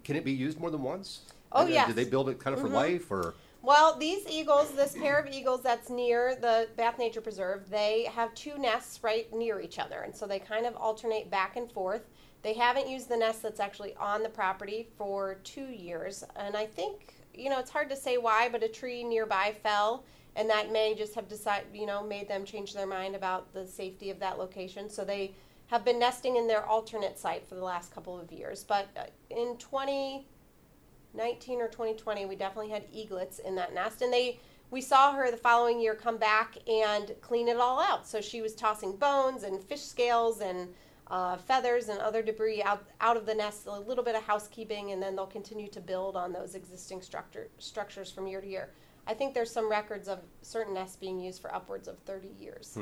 can 0.03 0.15
it 0.15 0.23
be 0.23 0.31
used 0.31 0.59
more 0.59 0.69
than 0.69 0.83
once? 0.83 1.21
Oh, 1.51 1.63
And, 1.63 1.73
yes. 1.73 1.87
Do 1.87 1.93
they 1.93 2.05
build 2.05 2.29
it 2.29 2.39
kind 2.39 2.53
of 2.53 2.61
for 2.61 2.67
mm-hmm. 2.67 2.75
life 2.75 3.11
or? 3.11 3.33
Well, 3.61 3.97
these 3.97 4.27
eagles, 4.29 4.71
this 4.73 4.93
pair 4.93 5.17
of 5.17 5.27
eagles 5.27 5.63
that's 5.63 5.89
near 5.89 6.35
the 6.35 6.67
Bath 6.77 6.99
Nature 6.99 7.21
Preserve, 7.21 7.67
they 7.67 8.03
have 8.13 8.31
two 8.35 8.59
nests 8.59 9.03
right 9.03 9.31
near 9.33 9.59
each 9.59 9.79
other, 9.79 10.01
and 10.01 10.15
so 10.15 10.27
they 10.27 10.37
kind 10.37 10.67
of 10.67 10.75
alternate 10.75 11.31
back 11.31 11.55
and 11.55 11.71
forth. 11.71 12.03
They 12.43 12.53
haven't 12.53 12.87
used 12.87 13.09
the 13.09 13.17
nest 13.17 13.41
that's 13.41 13.59
actually 13.59 13.95
on 13.95 14.21
the 14.21 14.29
property 14.29 14.87
for 14.99 15.39
two 15.43 15.65
years, 15.65 16.23
and 16.35 16.55
I 16.55 16.67
think 16.67 17.15
you 17.33 17.49
know 17.49 17.57
it's 17.57 17.71
hard 17.71 17.89
to 17.89 17.95
say 17.95 18.17
why, 18.17 18.49
but 18.49 18.61
a 18.61 18.67
tree 18.67 19.03
nearby 19.03 19.55
fell, 19.63 20.03
and 20.35 20.47
that 20.47 20.71
may 20.71 20.93
just 20.93 21.15
have 21.15 21.27
decided 21.27 21.65
you 21.73 21.87
know 21.87 22.03
made 22.03 22.27
them 22.27 22.45
change 22.45 22.71
their 22.71 22.85
mind 22.85 23.15
about 23.15 23.51
the 23.51 23.65
safety 23.65 24.11
of 24.11 24.19
that 24.19 24.37
location. 24.37 24.91
So 24.91 25.03
they 25.03 25.33
have 25.67 25.83
been 25.83 25.99
nesting 25.99 26.37
in 26.37 26.47
their 26.47 26.65
alternate 26.65 27.17
site 27.17 27.47
for 27.47 27.55
the 27.55 27.63
last 27.63 27.93
couple 27.93 28.19
of 28.19 28.31
years, 28.31 28.63
but 28.63 28.87
uh, 28.97 29.03
in 29.29 29.57
2019 29.57 31.61
or 31.61 31.67
2020 31.67 32.25
we 32.25 32.35
definitely 32.35 32.71
had 32.71 32.85
eaglets 32.93 33.39
in 33.39 33.55
that 33.55 33.73
nest. 33.73 34.01
And 34.01 34.13
they 34.13 34.39
we 34.71 34.81
saw 34.81 35.13
her 35.13 35.31
the 35.31 35.37
following 35.37 35.79
year 35.79 35.95
come 35.95 36.17
back 36.17 36.57
and 36.67 37.13
clean 37.21 37.47
it 37.47 37.57
all 37.57 37.79
out. 37.79 38.07
So 38.07 38.19
she 38.19 38.41
was 38.41 38.55
tossing 38.55 38.97
bones 38.97 39.43
and 39.43 39.63
fish 39.63 39.81
scales 39.81 40.41
and 40.41 40.69
uh, 41.07 41.37
feathers 41.37 41.89
and 41.89 41.99
other 41.99 42.23
debris 42.23 42.63
out 42.63 42.83
out 42.99 43.15
of 43.15 43.25
the 43.25 43.35
nest 43.35 43.67
a 43.67 43.79
little 43.79 44.03
bit 44.03 44.15
of 44.15 44.23
housekeeping 44.23 44.91
and 44.91 45.01
then 45.01 45.15
they'll 45.15 45.27
continue 45.27 45.67
to 45.67 45.79
build 45.79 46.15
on 46.15 46.33
those 46.33 46.55
existing 46.55 47.01
structure 47.01 47.47
structures 47.59 48.11
from 48.11 48.27
year 48.27 48.41
to 48.41 48.47
year. 48.47 48.69
I 49.07 49.13
think 49.13 49.35
there's 49.35 49.51
some 49.51 49.69
records 49.69 50.07
of 50.07 50.19
certain 50.41 50.73
nests 50.73 50.95
being 50.95 51.19
used 51.19 51.41
for 51.41 51.53
upwards 51.53 51.87
of 51.87 51.99
30 51.99 52.29
years. 52.39 52.77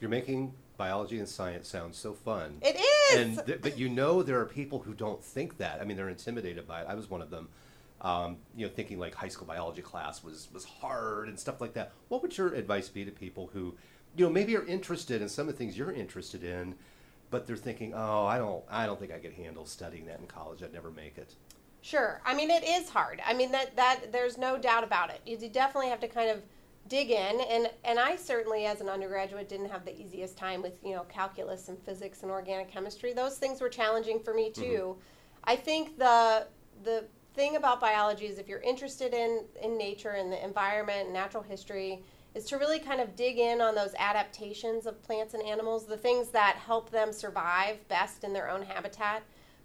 You're 0.00 0.10
making 0.10 0.52
biology 0.76 1.18
and 1.18 1.28
science 1.28 1.68
sounds 1.68 1.96
so 1.98 2.12
fun. 2.14 2.58
it 2.62 2.76
is 2.76 3.16
And 3.16 3.46
th- 3.46 3.62
but 3.62 3.78
you 3.78 3.88
know 3.88 4.22
there 4.22 4.40
are 4.40 4.46
people 4.46 4.80
who 4.80 4.94
don't 4.94 5.22
think 5.22 5.58
that. 5.58 5.80
I 5.80 5.84
mean, 5.84 5.96
they're 5.96 6.08
intimidated 6.08 6.66
by 6.66 6.80
it. 6.82 6.86
I 6.88 6.94
was 6.94 7.08
one 7.08 7.22
of 7.22 7.30
them. 7.30 7.48
Um, 8.00 8.36
you 8.54 8.66
know, 8.66 8.72
thinking 8.72 8.98
like 8.98 9.14
high 9.14 9.28
school 9.28 9.46
biology 9.46 9.80
class 9.80 10.22
was 10.22 10.48
was 10.52 10.64
hard 10.64 11.28
and 11.28 11.38
stuff 11.38 11.60
like 11.60 11.72
that. 11.74 11.92
What 12.08 12.22
would 12.22 12.36
your 12.36 12.52
advice 12.52 12.88
be 12.88 13.04
to 13.04 13.10
people 13.10 13.50
who, 13.54 13.74
you 14.16 14.26
know, 14.26 14.30
maybe 14.30 14.56
are 14.56 14.66
interested 14.66 15.22
in 15.22 15.28
some 15.28 15.48
of 15.48 15.54
the 15.54 15.58
things 15.58 15.78
you're 15.78 15.92
interested 15.92 16.44
in, 16.44 16.74
but 17.30 17.46
they're 17.46 17.56
thinking, 17.56 17.94
oh, 17.94 18.26
I 18.26 18.36
don't, 18.36 18.62
I 18.70 18.84
don't 18.84 18.98
think 19.00 19.12
I 19.12 19.18
could 19.18 19.32
handle 19.32 19.64
studying 19.64 20.04
that 20.06 20.20
in 20.20 20.26
college. 20.26 20.62
I'd 20.62 20.72
never 20.72 20.90
make 20.90 21.16
it. 21.16 21.34
Sure. 21.80 22.20
I 22.24 22.34
mean, 22.34 22.50
it 22.50 22.64
is 22.64 22.88
hard. 22.90 23.20
I 23.26 23.32
mean 23.32 23.52
that 23.52 23.76
that 23.76 24.10
there's 24.12 24.36
no 24.36 24.58
doubt 24.58 24.84
about 24.84 25.10
it. 25.10 25.20
You 25.24 25.36
definitely 25.48 25.88
have 25.88 26.00
to 26.00 26.08
kind 26.08 26.30
of 26.30 26.42
dig 26.88 27.10
in, 27.10 27.40
and 27.40 27.70
and 27.84 27.98
I 27.98 28.16
certainly, 28.16 28.66
as 28.66 28.80
an 28.80 28.88
undergraduate, 28.88 29.48
didn't 29.48 29.70
have 29.70 29.84
the 29.84 29.98
easiest 29.98 30.36
time 30.36 30.62
with 30.62 30.78
you 30.84 30.94
know 30.94 31.02
calculus 31.04 31.68
and 31.68 31.78
physics 31.82 32.22
and 32.22 32.30
organic 32.30 32.70
chemistry. 32.70 33.12
Those 33.12 33.38
things 33.38 33.60
were 33.60 33.68
challenging 33.68 34.20
for 34.20 34.34
me 34.34 34.50
too. 34.50 34.96
Mm-hmm. 34.96 35.00
I 35.44 35.56
think 35.56 35.98
the 35.98 36.46
the 36.82 37.04
thing 37.34 37.56
about 37.56 37.80
biology 37.80 38.26
is 38.26 38.38
if 38.38 38.48
you're 38.48 38.60
interested 38.60 39.14
in 39.14 39.44
in 39.62 39.76
nature 39.78 40.10
and 40.10 40.30
the 40.30 40.42
environment 40.44 41.04
and 41.04 41.12
natural 41.12 41.42
history 41.42 42.02
is 42.34 42.44
to 42.46 42.58
really 42.58 42.80
kind 42.80 43.00
of 43.00 43.14
dig 43.14 43.38
in 43.38 43.60
on 43.60 43.76
those 43.76 43.94
adaptations 43.96 44.86
of 44.86 45.00
plants 45.04 45.34
and 45.34 45.42
animals, 45.44 45.86
the 45.86 45.96
things 45.96 46.30
that 46.30 46.56
help 46.56 46.90
them 46.90 47.12
survive 47.12 47.86
best 47.86 48.24
in 48.24 48.32
their 48.32 48.50
own 48.50 48.62
habitat 48.62 49.22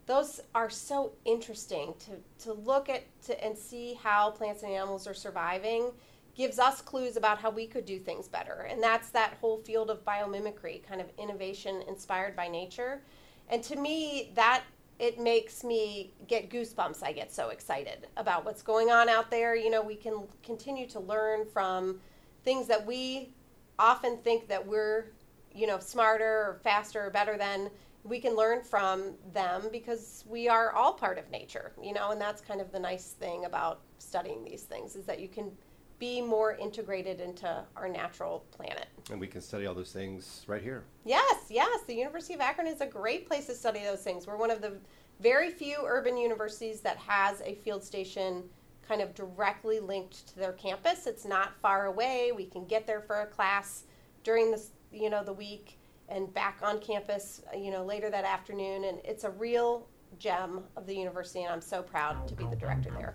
those 0.10 0.42
are 0.56 0.72
so 0.72 1.12
interesting 1.24 1.94
to, 2.00 2.44
to 2.44 2.54
look 2.54 2.90
at 2.90 3.04
to, 3.22 3.46
and 3.46 3.56
see 3.56 3.94
how 3.94 4.32
plants 4.32 4.64
and 4.64 4.72
animals 4.72 5.06
are 5.06 5.14
surviving 5.14 5.92
gives 6.40 6.58
us 6.58 6.80
clues 6.82 7.18
about 7.18 7.38
how 7.38 7.50
we 7.50 7.68
could 7.68 7.86
do 7.86 8.00
things 8.00 8.30
better. 8.30 8.66
And 8.72 8.82
that's 8.82 9.10
that 9.10 9.34
whole 9.42 9.58
field 9.58 9.90
of 9.90 10.06
biomimicry 10.06 10.82
kind 10.88 11.02
of 11.02 11.08
innovation 11.18 11.84
inspired 11.86 12.34
by 12.34 12.48
nature. 12.48 13.02
And 13.50 13.62
to 13.64 13.76
me 13.76 14.32
that 14.36 14.64
it 15.00 15.20
makes 15.20 15.66
me 15.66 16.14
get 16.28 16.50
goosebumps. 16.50 17.04
I 17.04 17.12
get 17.12 17.34
so 17.34 17.50
excited 17.50 18.08
about 18.16 18.46
what's 18.46 18.62
going 18.62 18.90
on 18.90 19.10
out 19.10 19.30
there. 19.30 19.54
You 19.54 19.70
know 19.70 19.82
we 19.82 19.96
can 19.96 20.24
continue 20.42 20.88
to 20.88 21.02
learn 21.02 21.46
from 21.46 22.00
things 22.46 22.68
that 22.68 22.86
we 22.88 23.34
often 23.78 24.16
think 24.20 24.48
that 24.48 24.66
we're 24.66 25.08
you 25.54 25.68
know 25.68 25.80
smarter 25.80 26.24
or 26.24 26.60
faster 26.64 27.08
or 27.08 27.10
better 27.10 27.38
than. 27.38 27.70
We 28.06 28.22
can 28.22 28.34
learn 28.34 28.64
from 28.64 29.16
them 29.34 29.64
because 29.74 30.24
we 30.26 30.48
are 30.48 30.72
all 30.72 30.94
part 30.94 31.18
of 31.18 31.30
nature 31.32 31.74
you 31.84 31.94
know 31.94 32.12
and 32.12 32.20
that's 32.20 32.42
kind 32.42 32.62
of 32.62 32.72
the 32.72 32.80
nice 32.80 33.10
thing 33.12 33.44
about 33.44 33.82
studying 33.98 34.46
these 34.46 34.64
things 34.64 34.96
is 34.96 35.06
that 35.06 35.20
you 35.20 35.28
can 35.28 35.52
be 36.00 36.22
more 36.22 36.54
integrated 36.54 37.20
into 37.20 37.64
our 37.76 37.90
natural 37.90 38.46
planet. 38.52 38.88
And 39.12 39.20
we 39.20 39.28
can 39.28 39.42
study 39.42 39.66
all 39.66 39.76
those 39.76 39.92
things 39.92 40.44
right 40.48 40.62
here. 40.62 40.84
yes 41.06 41.46
yes 41.50 41.80
the 41.88 41.94
university 41.94 42.34
of 42.34 42.42
akron 42.42 42.68
is 42.68 42.82
a 42.82 42.86
great 42.86 43.28
place 43.28 43.46
to 43.48 43.54
study 43.54 43.82
those 43.84 44.02
things. 44.02 44.26
We're 44.26 44.38
one 44.38 44.52
of 44.52 44.62
the 44.62 44.78
very 45.20 45.52
few 45.52 45.78
urban 45.86 46.18
universities 46.18 46.80
that 46.82 46.98
has 46.98 47.42
a 47.42 47.56
field 47.56 47.84
station 47.84 48.44
kind 48.88 49.02
of 49.02 49.14
directly 49.14 49.80
linked 49.80 50.28
to 50.30 50.36
their 50.38 50.54
campus. 50.54 51.06
It's 51.06 51.26
not 51.26 51.54
far 51.62 51.86
away. 51.88 52.32
We 52.36 52.46
can 52.46 52.66
get 52.66 52.88
there 52.88 53.02
for 53.02 53.22
a 53.22 53.28
class 53.28 53.84
during 54.24 54.52
the 54.52 54.64
you 54.92 55.10
know 55.10 55.24
the 55.24 55.34
week 55.34 55.78
and 56.08 56.34
back 56.34 56.60
on 56.64 56.80
campus 56.80 57.42
uh, 57.54 57.58
you 57.58 57.72
know 57.72 57.84
later 57.84 58.10
that 58.10 58.26
afternoon. 58.26 58.86
And 58.86 59.00
it's 59.04 59.26
a 59.26 59.32
real 59.32 59.88
gem 60.18 60.64
of 60.76 60.88
the 60.88 60.96
university 60.96 61.44
and 61.44 61.54
i'm 61.54 61.62
so 61.62 61.84
proud 61.84 62.28
to 62.28 62.34
be 62.34 62.46
the 62.46 62.56
director 62.56 62.90
there 62.92 63.14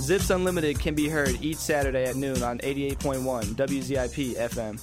Zips 0.00 0.30
Unlimited 0.30 0.80
can 0.80 0.94
be 0.94 1.08
heard 1.08 1.42
each 1.42 1.58
Saturday 1.58 2.04
at 2.04 2.16
noon 2.16 2.42
on 2.42 2.58
88.1 2.58 3.54
WZIP 3.54 4.34
FM. 4.36 4.80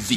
Z. 0.00 0.16